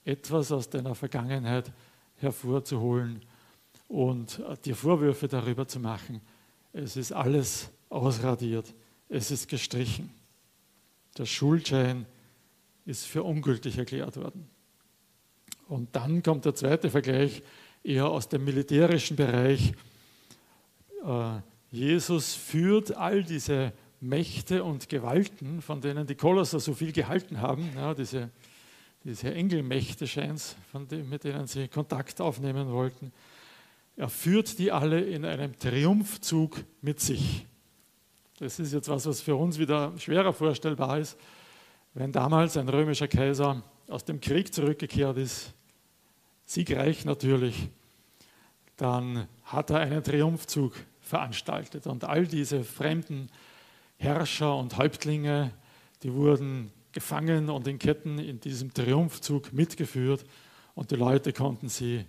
etwas 0.04 0.50
aus 0.50 0.70
deiner 0.70 0.94
Vergangenheit 0.94 1.70
hervorzuholen 2.16 3.20
und 3.90 4.40
dir 4.64 4.76
Vorwürfe 4.76 5.26
darüber 5.26 5.66
zu 5.66 5.81
machen. 5.81 6.20
Es 6.72 6.96
ist 6.96 7.11
alles 7.11 7.70
ausradiert. 7.88 8.72
Es 9.09 9.33
ist 9.33 9.48
gestrichen. 9.48 10.11
Der 11.18 11.26
Schuldschein 11.26 12.07
ist 12.87 13.07
für 13.07 13.24
ungültig 13.24 13.76
erklärt 13.79 14.16
worden. 14.16 14.48
Und 15.66 15.88
dann 15.96 16.22
kommt 16.22 16.44
der 16.44 16.55
zweite 16.55 16.88
Vergleich 16.88 17.42
eher 17.83 18.07
aus 18.07 18.29
dem 18.29 18.44
militärischen 18.44 19.16
Bereich. 19.16 19.72
Äh, 21.05 21.40
Jesus 21.72 22.35
führt 22.35 22.96
all 22.96 23.24
diese 23.24 23.72
Mächte 24.00 24.62
und 24.62 24.88
Gewalten, 24.88 25.62
von 25.62 25.81
denen 25.81 26.07
die 26.07 26.14
Kolosser 26.14 26.61
so 26.61 26.74
viel 26.74 26.92
gehalten 26.92 27.40
haben, 27.40 27.68
ja, 27.74 27.92
diese, 27.92 28.31
diese 29.03 29.35
Engelmächte 29.35 30.07
scheint 30.07 30.57
mit 31.11 31.24
denen 31.24 31.48
sie 31.48 31.66
Kontakt 31.66 32.20
aufnehmen 32.20 32.70
wollten, 32.70 33.12
er 34.01 34.09
führt 34.09 34.59
die 34.59 34.73
alle 34.73 34.99
in 34.99 35.27
einem 35.27 35.59
Triumphzug 35.59 36.65
mit 36.81 37.01
sich. 37.01 37.45
Das 38.39 38.59
ist 38.59 38.73
jetzt 38.73 38.89
was, 38.89 39.05
was 39.05 39.21
für 39.21 39.37
uns 39.37 39.59
wieder 39.59 39.93
schwerer 39.99 40.33
vorstellbar 40.33 40.99
ist. 40.99 41.19
Wenn 41.93 42.11
damals 42.11 42.57
ein 42.57 42.71
römischer 42.71 43.09
Kaiser 43.09 43.63
aus 43.89 44.07
dem 44.07 44.23
Krieg 44.23 44.55
zurückgekehrt 44.55 45.19
ist, 45.19 45.53
siegreich 46.47 47.05
natürlich, 47.05 47.69
dann 48.79 49.29
hat 49.45 49.69
er 49.69 49.81
einen 49.81 50.03
Triumphzug 50.03 50.73
veranstaltet. 51.03 51.87
Und 51.87 52.05
all 52.05 52.27
diese 52.27 52.65
fremden 52.65 53.29
Herrscher 53.99 54.57
und 54.57 54.79
Häuptlinge, 54.79 55.53
die 56.03 56.15
wurden 56.15 56.73
gefangen 56.93 57.51
und 57.51 57.69
in 57.69 57.79
Ketten 57.79 58.19
in 58.19 58.41
diesem 58.41 58.73
Triumphzug 58.73 59.53
mitgeführt 59.53 60.25
und 60.75 60.91
die 60.91 60.97
Leute 60.97 61.35
konnten 61.35 61.69
sie 61.69 62.07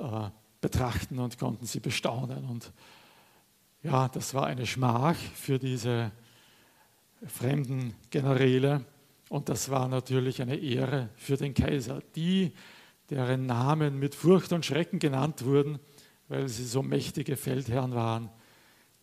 äh, 0.00 0.30
betrachten 0.66 1.20
und 1.20 1.38
konnten 1.38 1.64
sie 1.64 1.78
bestaunen. 1.78 2.44
Und 2.44 2.72
ja, 3.84 4.08
das 4.08 4.34
war 4.34 4.46
eine 4.46 4.66
Schmach 4.66 5.14
für 5.14 5.60
diese 5.60 6.10
fremden 7.24 7.94
Generäle 8.10 8.84
und 9.28 9.48
das 9.48 9.70
war 9.70 9.86
natürlich 9.86 10.42
eine 10.42 10.56
Ehre 10.56 11.10
für 11.14 11.36
den 11.36 11.54
Kaiser. 11.54 12.00
Die, 12.16 12.52
deren 13.10 13.46
Namen 13.46 14.00
mit 14.00 14.16
Furcht 14.16 14.52
und 14.52 14.66
Schrecken 14.66 14.98
genannt 14.98 15.44
wurden, 15.44 15.78
weil 16.26 16.48
sie 16.48 16.64
so 16.64 16.82
mächtige 16.82 17.36
Feldherren 17.36 17.94
waren, 17.94 18.28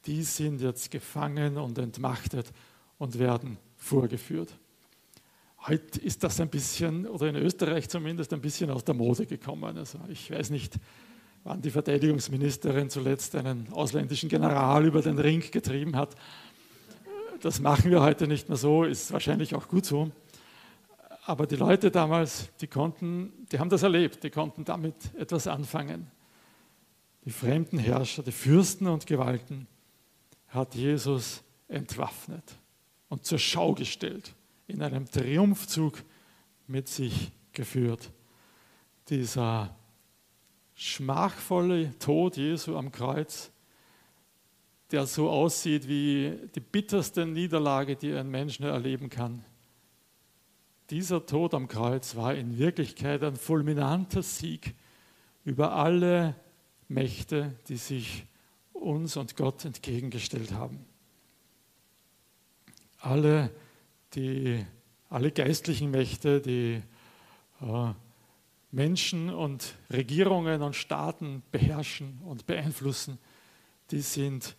die 0.06 0.23
sind 0.23 0.60
jetzt 0.60 0.91
gefangen 0.91 1.58
und 1.58 1.78
entmachtet 1.78 2.52
und 2.97 3.17
werden 3.19 3.58
vorgeführt. 3.78 4.54
Heute 5.65 6.02
ist 6.02 6.26
das 6.26 6.41
ein 6.41 6.49
bisschen, 6.49 7.08
oder 7.08 7.30
in 7.30 7.38
Österreich 7.38 7.88
zumindest, 7.88 8.34
ein 8.34 8.41
bisschen 8.41 8.69
aus 8.69 8.84
der 8.84 8.95
Mode 8.95 9.26
gekommen. 9.26 9.78
Also 9.78 9.97
ich 10.10 10.30
weiß 10.30 10.49
nicht, 10.49 10.78
wann 11.43 11.62
die 11.62 11.71
Verteidigungsministerin 11.71 12.89
zuletzt 12.89 13.36
einen 13.36 13.67
ausländischen 13.71 14.29
General 14.29 14.86
über 14.86 15.01
den 15.01 15.19
Ring 15.19 15.43
getrieben 15.51 15.95
hat. 15.95 16.15
Das 17.41 17.60
machen 17.60 17.91
wir 17.91 18.01
heute 18.01 18.27
nicht 18.27 18.47
mehr 18.47 18.58
so, 18.58 18.84
ist 18.84 19.12
wahrscheinlich 19.12 19.53
auch 19.53 19.67
gut 19.67 19.86
so. 19.86 20.12
Aber 21.25 21.45
die 21.45 21.56
Leute 21.56 21.91
damals, 21.91 22.49
die 22.62 22.67
konnten, 22.67 23.34
die 23.51 23.60
haben 23.60 23.69
das 23.69 23.84
erlebt, 23.84 24.23
die 24.23 24.29
konnten 24.29 24.65
damit 24.65 24.95
etwas 25.15 25.47
anfangen. 25.47 26.10
Die 27.25 27.32
fremden 27.32 27.77
Herrscher, 27.77 28.23
die 28.23 28.32
Fürsten 28.32 28.88
und 28.88 29.08
Gewalten 29.08 29.67
hat 30.49 30.75
Jesus 30.75 31.43
entwaffnet 31.67 32.43
und 33.10 33.25
zur 33.25 33.39
Schau 33.39 33.73
gestellt, 33.73 34.34
in 34.67 34.82
einem 34.82 35.06
Triumphzug 35.06 36.03
mit 36.67 36.88
sich 36.88 37.32
geführt. 37.53 38.12
Dieser 39.10 39.75
schmachvolle 40.75 41.97
Tod 41.99 42.38
Jesu 42.38 42.75
am 42.75 42.91
Kreuz, 42.91 43.51
der 44.91 45.07
so 45.07 45.29
aussieht 45.29 45.88
wie 45.88 46.38
die 46.55 46.59
bitterste 46.59 47.25
Niederlage, 47.25 47.95
die 47.95 48.13
ein 48.13 48.29
Mensch 48.29 48.59
nur 48.59 48.71
erleben 48.71 49.09
kann. 49.09 49.43
Dieser 50.89 51.25
Tod 51.25 51.53
am 51.53 51.67
Kreuz 51.67 52.15
war 52.15 52.36
in 52.36 52.57
Wirklichkeit 52.57 53.23
ein 53.23 53.36
fulminanter 53.36 54.21
Sieg 54.21 54.75
über 55.45 55.73
alle 55.73 56.36
Mächte, 56.88 57.55
die 57.67 57.77
sich 57.77 58.25
uns 58.73 59.17
und 59.17 59.36
Gott 59.36 59.65
entgegengestellt 59.65 60.51
haben. 60.51 60.86
Alle, 62.99 63.49
die, 64.13 64.65
alle 65.09 65.31
geistlichen 65.31 65.91
Mächte, 65.91 66.41
die 66.41 66.81
äh, 67.62 67.93
Menschen 68.73 69.29
und 69.29 69.75
Regierungen 69.91 70.63
und 70.63 70.75
Staaten 70.75 71.43
beherrschen 71.51 72.19
und 72.23 72.47
beeinflussen, 72.47 73.19
die 73.91 74.01
sind 74.01 74.55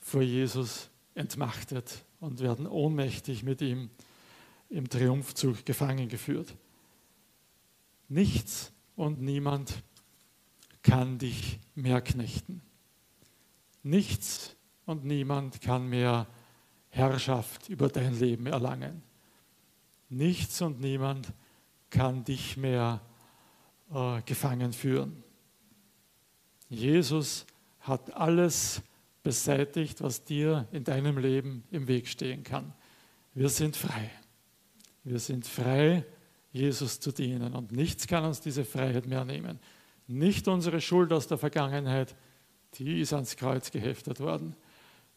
vor 0.00 0.22
Jesus 0.22 0.88
entmachtet 1.14 2.06
und 2.20 2.40
werden 2.40 2.66
ohnmächtig 2.66 3.42
mit 3.42 3.60
ihm 3.60 3.90
im 4.70 4.88
Triumphzug 4.88 5.66
gefangen 5.66 6.08
geführt. 6.08 6.56
Nichts 8.08 8.72
und 8.96 9.20
niemand 9.20 9.82
kann 10.82 11.18
dich 11.18 11.60
mehr 11.74 12.00
knechten. 12.00 12.62
Nichts 13.82 14.56
und 14.86 15.04
niemand 15.04 15.60
kann 15.60 15.86
mehr 15.86 16.26
Herrschaft 16.88 17.68
über 17.68 17.88
dein 17.90 18.18
Leben 18.18 18.46
erlangen. 18.46 19.02
Nichts 20.08 20.62
und 20.62 20.80
niemand 20.80 21.34
kann 21.90 22.24
dich 22.24 22.56
mehr 22.56 23.02
äh, 23.94 24.22
gefangen 24.26 24.72
führen. 24.72 25.22
Jesus 26.68 27.46
hat 27.80 28.12
alles 28.14 28.82
beseitigt, 29.22 30.02
was 30.02 30.24
dir 30.24 30.66
in 30.72 30.84
deinem 30.84 31.16
Leben 31.16 31.62
im 31.70 31.86
Weg 31.86 32.08
stehen 32.08 32.42
kann. 32.42 32.72
Wir 33.34 33.48
sind 33.48 33.76
frei. 33.76 34.10
Wir 35.04 35.18
sind 35.18 35.46
frei, 35.46 36.04
Jesus 36.52 36.98
zu 36.98 37.12
dienen. 37.12 37.54
Und 37.54 37.72
nichts 37.72 38.06
kann 38.06 38.24
uns 38.24 38.40
diese 38.40 38.64
Freiheit 38.64 39.06
mehr 39.06 39.24
nehmen. 39.24 39.60
Nicht 40.06 40.48
unsere 40.48 40.80
Schuld 40.80 41.12
aus 41.12 41.28
der 41.28 41.38
Vergangenheit, 41.38 42.16
die 42.74 43.00
ist 43.00 43.12
ans 43.12 43.36
Kreuz 43.36 43.70
geheftet 43.70 44.20
worden. 44.20 44.56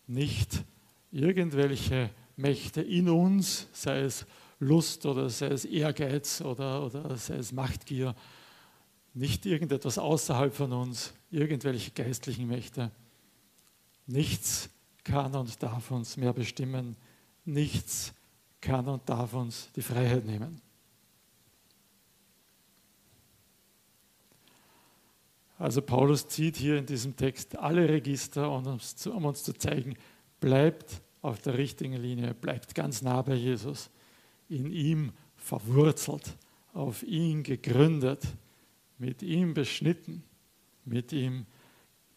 Nicht 0.06 0.64
irgendwelche 1.12 2.10
Mächte 2.36 2.82
in 2.82 3.10
uns, 3.10 3.68
sei 3.74 4.02
es 4.02 4.26
Lust 4.60 5.06
oder 5.06 5.30
sei 5.30 5.48
es 5.48 5.66
Ehrgeiz 5.66 6.42
oder, 6.42 6.86
oder 6.86 7.18
sei 7.18 7.36
es 7.36 7.52
Machtgier, 7.52 8.16
nicht 9.18 9.48
irgendetwas 9.48 9.98
außerhalb 9.98 10.54
von 10.54 10.72
uns, 10.74 11.14
irgendwelche 11.32 11.92
geistlichen 11.92 12.48
Mächte. 12.48 12.92
Nichts 14.06 14.70
kann 15.04 15.36
und 15.36 15.62
darf 15.64 15.90
uns 15.90 16.18
mehr 16.18 16.34
bestimmen. 16.34 16.96
Nichts 17.44 18.14
kann 18.62 18.88
und 18.88 19.10
darf 19.10 19.34
uns 19.34 19.70
die 19.76 19.82
Freiheit 19.82 20.26
nehmen. 20.26 20.62
Also 25.58 25.82
Paulus 25.82 26.28
zieht 26.28 26.56
hier 26.56 26.78
in 26.78 26.86
diesem 26.86 27.16
Text 27.16 27.58
alle 27.58 27.90
Register, 27.90 28.52
um 28.52 28.68
uns, 28.68 28.96
zu, 28.96 29.54
zeigen, 29.54 29.96
bleibt 30.40 31.02
auf 31.24 31.42
der 31.42 31.58
richtigen 31.58 31.94
Linie, 31.94 32.36
bleibt 32.36 32.76
ganz 32.76 33.02
nah 33.02 33.24
bei 33.24 33.34
Jesus, 33.34 33.90
in 34.48 34.72
ihm 34.72 35.12
verwurzelt, 35.36 36.38
auf 36.74 37.02
ihn 37.02 37.42
gegründet 37.42 38.22
mit 38.98 39.22
ihm 39.22 39.54
beschnitten, 39.54 40.24
mit 40.86 41.12
ihm 41.12 41.46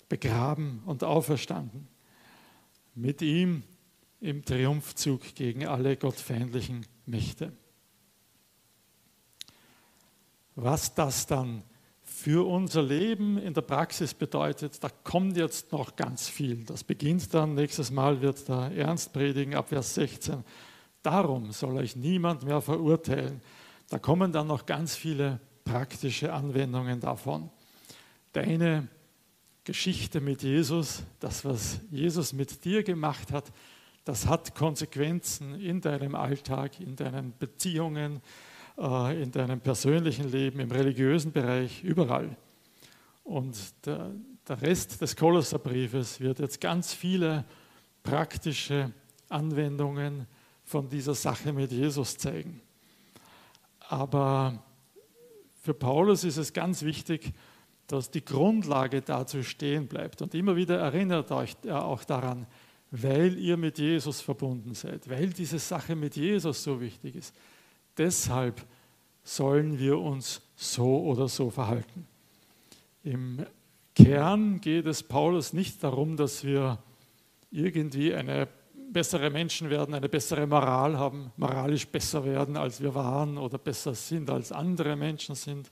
begraben 0.09 0.83
und 0.87 1.05
auferstanden, 1.05 1.89
mit 2.95 3.23
ihm 3.23 3.63
im 4.21 4.45
Triumphzug 4.45 5.35
gegen 5.35 5.67
alle 5.67 5.97
gottfeindlichen 5.97 6.87
Mächte. 7.07 7.53
Was 10.57 10.95
das 10.95 11.27
dann 11.27 11.63
für 12.03 12.47
unser 12.47 12.83
Leben 12.83 13.39
in 13.39 13.55
der 13.55 13.63
Praxis 13.63 14.13
bedeutet, 14.13 14.83
da 14.83 14.91
kommt 14.91 15.37
jetzt 15.37 15.73
noch 15.73 15.97
ganz 15.97 16.29
viel. 16.29 16.65
Das 16.65 16.85
beginnt 16.85 17.33
dann, 17.33 17.55
nächstes 17.55 17.91
Mal 17.91 18.21
wird 18.21 18.49
da 18.49 18.69
Ernst 18.69 19.13
predigen 19.13 19.55
ab 19.55 19.69
Vers 19.69 19.95
16. 19.95 20.45
Darum 21.03 21.53
soll 21.53 21.79
euch 21.79 21.97
niemand 21.97 22.43
mehr 22.43 22.61
verurteilen. 22.61 23.41
Da 23.89 23.99
kommen 23.99 24.33
dann 24.33 24.49
noch 24.49 24.67
ganz 24.67 24.97
viele 24.97 25.41
praktische 25.65 26.33
Anwendungen 26.33 27.01
davon. 27.01 27.51
Deine 28.33 28.89
Geschichte 29.65 30.21
mit 30.21 30.43
Jesus, 30.43 31.03
das, 31.21 31.45
was 31.45 31.81
Jesus 31.91 32.33
mit 32.33 32.65
dir 32.65 32.83
gemacht 32.83 33.33
hat, 33.33 33.53
das 34.05 34.27
hat 34.27 34.55
Konsequenzen 34.55 35.61
in 35.61 35.81
deinem 35.81 36.15
Alltag, 36.15 36.81
in 36.81 36.97
deinen 36.97 37.37
Beziehungen, 37.39 38.21
äh, 38.79 39.23
in 39.23 39.31
deinem 39.31 39.61
persönlichen 39.61 40.31
Leben, 40.31 40.61
im 40.61 40.71
religiösen 40.71 41.33
Bereich, 41.33 41.85
überall. 41.85 42.37
Und 43.25 43.57
der, 43.85 44.11
der 44.49 44.63
Rest 44.63 45.01
des 45.01 45.15
Kolosserbriefes 45.15 46.21
wird 46.21 46.39
jetzt 46.39 46.61
ganz 46.61 46.93
viele 46.95 47.45
praktische 48.03 48.93
Anwendungen 49.29 50.27
von 50.65 50.89
dieser 50.89 51.15
Sache 51.15 51.53
mit 51.53 51.71
Jesus 51.71 52.17
zeigen. 52.17 52.61
Aber 53.89 54.63
für 55.61 55.75
Paulus 55.75 56.25
ist 56.25 56.39
es 56.39 56.53
ganz 56.53 56.83
wichtig, 56.83 57.33
dass 57.87 58.11
die 58.11 58.25
Grundlage 58.25 59.03
dazu 59.03 59.43
stehen 59.43 59.89
bleibt. 59.89 60.23
Und 60.23 60.35
immer 60.35 60.57
wieder 60.57 60.79
erinnert 60.79 61.31
euch 61.33 61.57
auch 61.69 62.03
daran, 62.05 62.47
weil 62.91 63.39
ihr 63.39 63.57
mit 63.57 63.79
Jesus 63.79 64.21
verbunden 64.21 64.75
seid, 64.75 65.09
weil 65.09 65.29
diese 65.29 65.59
Sache 65.59 65.95
mit 65.97 66.17
Jesus 66.17 66.63
so 66.63 66.81
wichtig 66.81 67.15
ist. 67.17 67.35
Deshalb 67.97 68.65
sollen 69.23 69.79
wir 69.79 69.99
uns 69.99 70.41
so 70.57 71.03
oder 71.03 71.29
so 71.29 71.51
verhalten. 71.51 72.07
Im 73.05 73.45
Kern 73.95 74.61
geht 74.61 74.87
es 74.87 75.03
Paulus 75.03 75.53
nicht 75.53 75.85
darum, 75.85 76.17
dass 76.17 76.43
wir 76.43 76.79
irgendwie 77.51 78.15
eine 78.15 78.49
bessere 78.93 79.31
Menschen 79.31 79.71
werden, 79.71 79.95
eine 79.95 80.09
bessere 80.09 80.47
Moral 80.47 80.99
haben, 80.99 81.33
moralisch 81.37 81.87
besser 81.87 82.25
werden, 82.25 82.57
als 82.57 82.81
wir 82.81 82.95
waren 82.95 83.39
oder 83.39 83.59
besser 83.59 83.95
sind, 83.95 84.31
als 84.31 84.53
andere 84.53 84.97
Menschen 84.97 85.35
sind. 85.35 85.71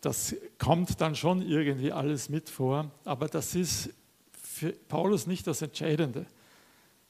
Das 0.00 0.36
kommt 0.58 1.00
dann 1.00 1.14
schon 1.14 1.42
irgendwie 1.42 1.92
alles 1.92 2.28
mit 2.28 2.48
vor, 2.48 2.90
aber 3.04 3.28
das 3.28 3.54
ist 3.54 3.90
für 4.32 4.72
Paulus 4.72 5.26
nicht 5.26 5.46
das 5.46 5.62
Entscheidende, 5.62 6.26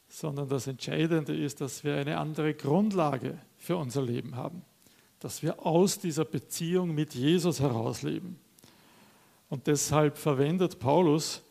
sondern 0.08 0.48
das 0.48 0.66
Entscheidende 0.66 1.36
ist, 1.36 1.60
dass 1.60 1.84
wir 1.84 1.96
eine 1.96 2.18
andere 2.18 2.54
Grundlage 2.54 3.38
für 3.56 3.76
unser 3.76 4.02
Leben 4.02 4.36
haben, 4.36 4.62
dass 5.20 5.42
wir 5.42 5.64
aus 5.66 5.98
dieser 5.98 6.24
Beziehung 6.24 6.94
mit 6.94 7.14
Jesus 7.14 7.60
herausleben. 7.60 8.38
Und 9.48 9.66
deshalb 9.66 10.18
verwendet 10.18 10.78
Paulus 10.78 11.42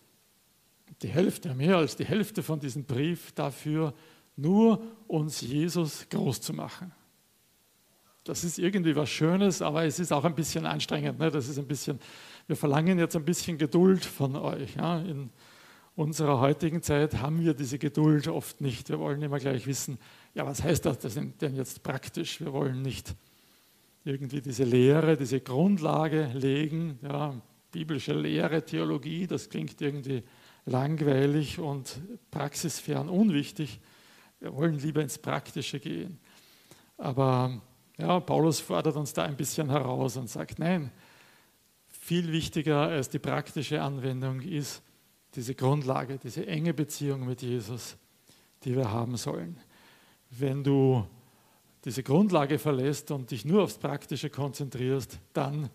die 1.02 1.08
Hälfte, 1.10 1.54
mehr 1.54 1.78
als 1.78 1.96
die 1.96 2.06
Hälfte 2.06 2.44
von 2.44 2.60
diesem 2.60 2.84
Brief 2.86 3.32
dafür, 3.34 3.94
nur 4.36 4.82
uns 5.08 5.42
Jesus 5.42 6.08
groß 6.10 6.42
zu 6.42 6.54
machen. 6.54 6.92
Das 8.24 8.44
ist 8.44 8.60
irgendwie 8.60 8.96
was 8.96 9.10
Schönes, 9.10 9.62
aber 9.62 9.86
es 9.86 10.00
ist 10.00 10.12
auch 10.12 10.26
ein 10.26 10.36
bisschen 10.36 10.66
anstrengend. 10.66 11.18
Ne? 11.18 11.32
Das 11.32 11.48
ist 11.48 11.58
ein 11.58 11.68
bisschen, 11.68 12.00
wir 12.46 12.56
verlangen 12.56 13.00
jetzt 13.00 13.16
ein 13.16 13.24
bisschen 13.24 13.58
Geduld 13.58 14.04
von 14.04 14.36
euch. 14.36 14.76
Ja? 14.76 15.00
In 15.00 15.30
unserer 15.96 16.40
heutigen 16.40 16.82
Zeit 16.82 17.22
haben 17.22 17.42
wir 17.42 17.54
diese 17.54 17.80
Geduld 17.80 18.28
oft 18.28 18.60
nicht. 18.62 18.90
Wir 18.90 19.00
wollen 19.00 19.22
immer 19.22 19.40
gleich 19.40 19.66
wissen, 19.66 19.98
ja, 20.36 20.46
was 20.46 20.62
heißt 20.62 20.86
das 20.86 21.00
denn 21.00 21.56
jetzt 21.56 21.82
praktisch? 21.84 22.40
Wir 22.42 22.54
wollen 22.54 22.82
nicht 22.82 23.16
irgendwie 24.04 24.42
diese 24.42 24.64
Lehre, 24.64 25.18
diese 25.18 25.42
Grundlage 25.42 26.32
legen, 26.34 27.00
ja, 27.02 27.34
biblische 27.72 28.14
Lehre, 28.14 28.64
Theologie, 28.64 29.26
das 29.26 29.50
klingt 29.50 29.82
irgendwie 29.82 30.24
langweilig 30.68 31.60
und 31.60 32.00
praxisfern 32.30 33.10
unwichtig. 33.10 33.80
Wir 34.40 34.54
wollen 34.54 34.78
lieber 34.78 35.02
ins 35.02 35.18
Praktische 35.18 35.80
gehen. 35.80 36.20
Aber 36.98 37.62
ja, 37.98 38.20
Paulus 38.20 38.60
fordert 38.60 38.96
uns 38.98 39.14
da 39.14 39.24
ein 39.24 39.38
bisschen 39.38 39.70
heraus 39.70 40.18
und 40.18 40.30
sagt, 40.30 40.60
nein, 40.60 40.92
viel 41.88 42.32
wichtiger 42.32 42.82
als 42.82 43.10
die 43.10 43.20
praktische 43.20 43.82
Anwendung 43.82 44.42
ist 44.42 44.84
diese 45.36 45.56
Grundlage, 45.56 46.18
diese 46.18 46.46
enge 46.46 46.74
Beziehung 46.74 47.26
mit 47.26 47.42
Jesus, 47.42 47.96
die 48.64 48.76
wir 48.76 48.92
haben 48.92 49.18
sollen. 49.18 49.58
Wenn 50.30 50.64
du 50.64 51.08
diese 51.86 52.04
Grundlage 52.04 52.60
verlässt 52.60 53.12
und 53.12 53.32
dich 53.32 53.46
nur 53.46 53.64
aufs 53.64 53.78
Praktische 53.78 54.30
konzentrierst, 54.30 55.20
dann 55.34 55.70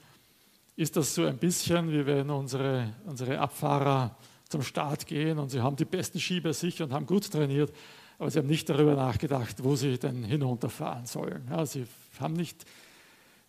ist 0.76 0.96
das 0.96 1.14
so 1.14 1.24
ein 1.24 1.38
bisschen, 1.38 1.90
wie 1.90 2.04
wenn 2.04 2.28
unsere, 2.30 2.94
unsere 3.06 3.38
Abfahrer 3.38 4.16
zum 4.52 4.62
Start 4.62 5.06
gehen 5.06 5.38
und 5.38 5.50
sie 5.50 5.60
haben 5.60 5.76
die 5.76 5.84
besten 5.84 6.20
Ski 6.20 6.40
bei 6.40 6.52
sich 6.52 6.82
und 6.82 6.92
haben 6.92 7.06
gut 7.06 7.30
trainiert, 7.30 7.72
aber 8.18 8.30
sie 8.30 8.38
haben 8.38 8.46
nicht 8.46 8.68
darüber 8.68 8.94
nachgedacht, 8.94 9.64
wo 9.64 9.74
sie 9.74 9.98
denn 9.98 10.22
hinunterfahren 10.22 11.06
sollen. 11.06 11.46
Ja, 11.50 11.64
sie 11.66 11.86
haben 12.20 12.34
nicht, 12.34 12.64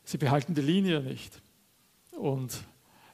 sie 0.05 0.17
behalten 0.17 0.55
die 0.55 0.61
Linie 0.61 1.01
nicht. 1.01 1.41
Und 2.17 2.63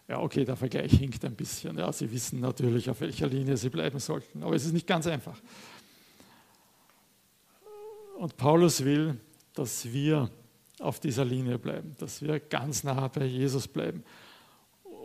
ja, 0.07 0.19
okay, 0.19 0.45
der 0.45 0.55
Vergleich 0.55 0.91
hinkt 0.91 1.25
ein 1.25 1.35
bisschen. 1.35 1.77
Ja, 1.77 1.91
sie 1.91 2.11
wissen 2.11 2.39
natürlich, 2.39 2.89
auf 2.89 3.01
welcher 3.01 3.27
Linie 3.27 3.57
sie 3.57 3.69
bleiben 3.69 3.99
sollten, 3.99 4.43
aber 4.43 4.55
es 4.55 4.65
ist 4.65 4.73
nicht 4.73 4.87
ganz 4.87 5.07
einfach. 5.07 5.39
Und 8.17 8.37
Paulus 8.37 8.83
will, 8.83 9.19
dass 9.55 9.91
wir 9.91 10.29
auf 10.79 10.99
dieser 10.99 11.25
Linie 11.25 11.57
bleiben, 11.57 11.95
dass 11.97 12.21
wir 12.21 12.39
ganz 12.39 12.83
nah 12.83 13.07
bei 13.07 13.25
Jesus 13.25 13.67
bleiben 13.67 14.03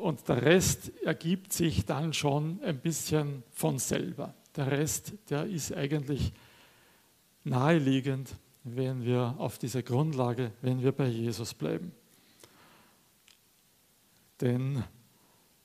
und 0.01 0.29
der 0.29 0.43
Rest 0.43 0.93
ergibt 1.03 1.53
sich 1.53 1.85
dann 1.85 2.13
schon 2.13 2.61
ein 2.63 2.81
bisschen 2.81 3.43
von 3.53 3.79
selber. 3.79 4.35
Der 4.57 4.71
Rest, 4.71 5.15
der 5.31 5.47
ist 5.47 5.73
eigentlich 5.73 6.33
naheliegend, 7.45 8.37
wenn 8.65 9.05
wir 9.05 9.35
auf 9.39 9.59
dieser 9.59 9.83
Grundlage, 9.83 10.53
wenn 10.63 10.83
wir 10.83 10.93
bei 10.93 11.07
Jesus 11.07 11.55
bleiben. 11.55 11.93
Denn 14.41 14.85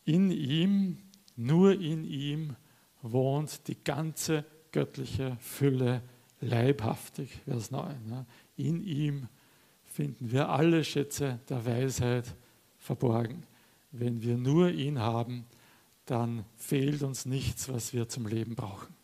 in 0.05 0.31
ihm, 0.31 0.97
nur 1.35 1.73
in 1.73 2.03
ihm 2.03 2.55
wohnt 3.01 3.67
die 3.67 3.81
ganze 3.83 4.45
göttliche 4.71 5.37
Fülle 5.39 6.01
leibhaftig, 6.41 7.41
Vers 7.45 7.71
9. 7.71 8.25
In 8.57 8.83
ihm 8.83 9.27
finden 9.85 10.31
wir 10.31 10.49
alle 10.49 10.83
Schätze 10.83 11.39
der 11.49 11.65
Weisheit 11.65 12.35
verborgen. 12.77 13.43
Wenn 13.91 14.21
wir 14.21 14.37
nur 14.37 14.69
ihn 14.69 14.99
haben, 14.99 15.45
dann 16.05 16.45
fehlt 16.57 17.03
uns 17.03 17.25
nichts, 17.25 17.69
was 17.69 17.93
wir 17.93 18.09
zum 18.09 18.27
Leben 18.27 18.55
brauchen. 18.55 18.98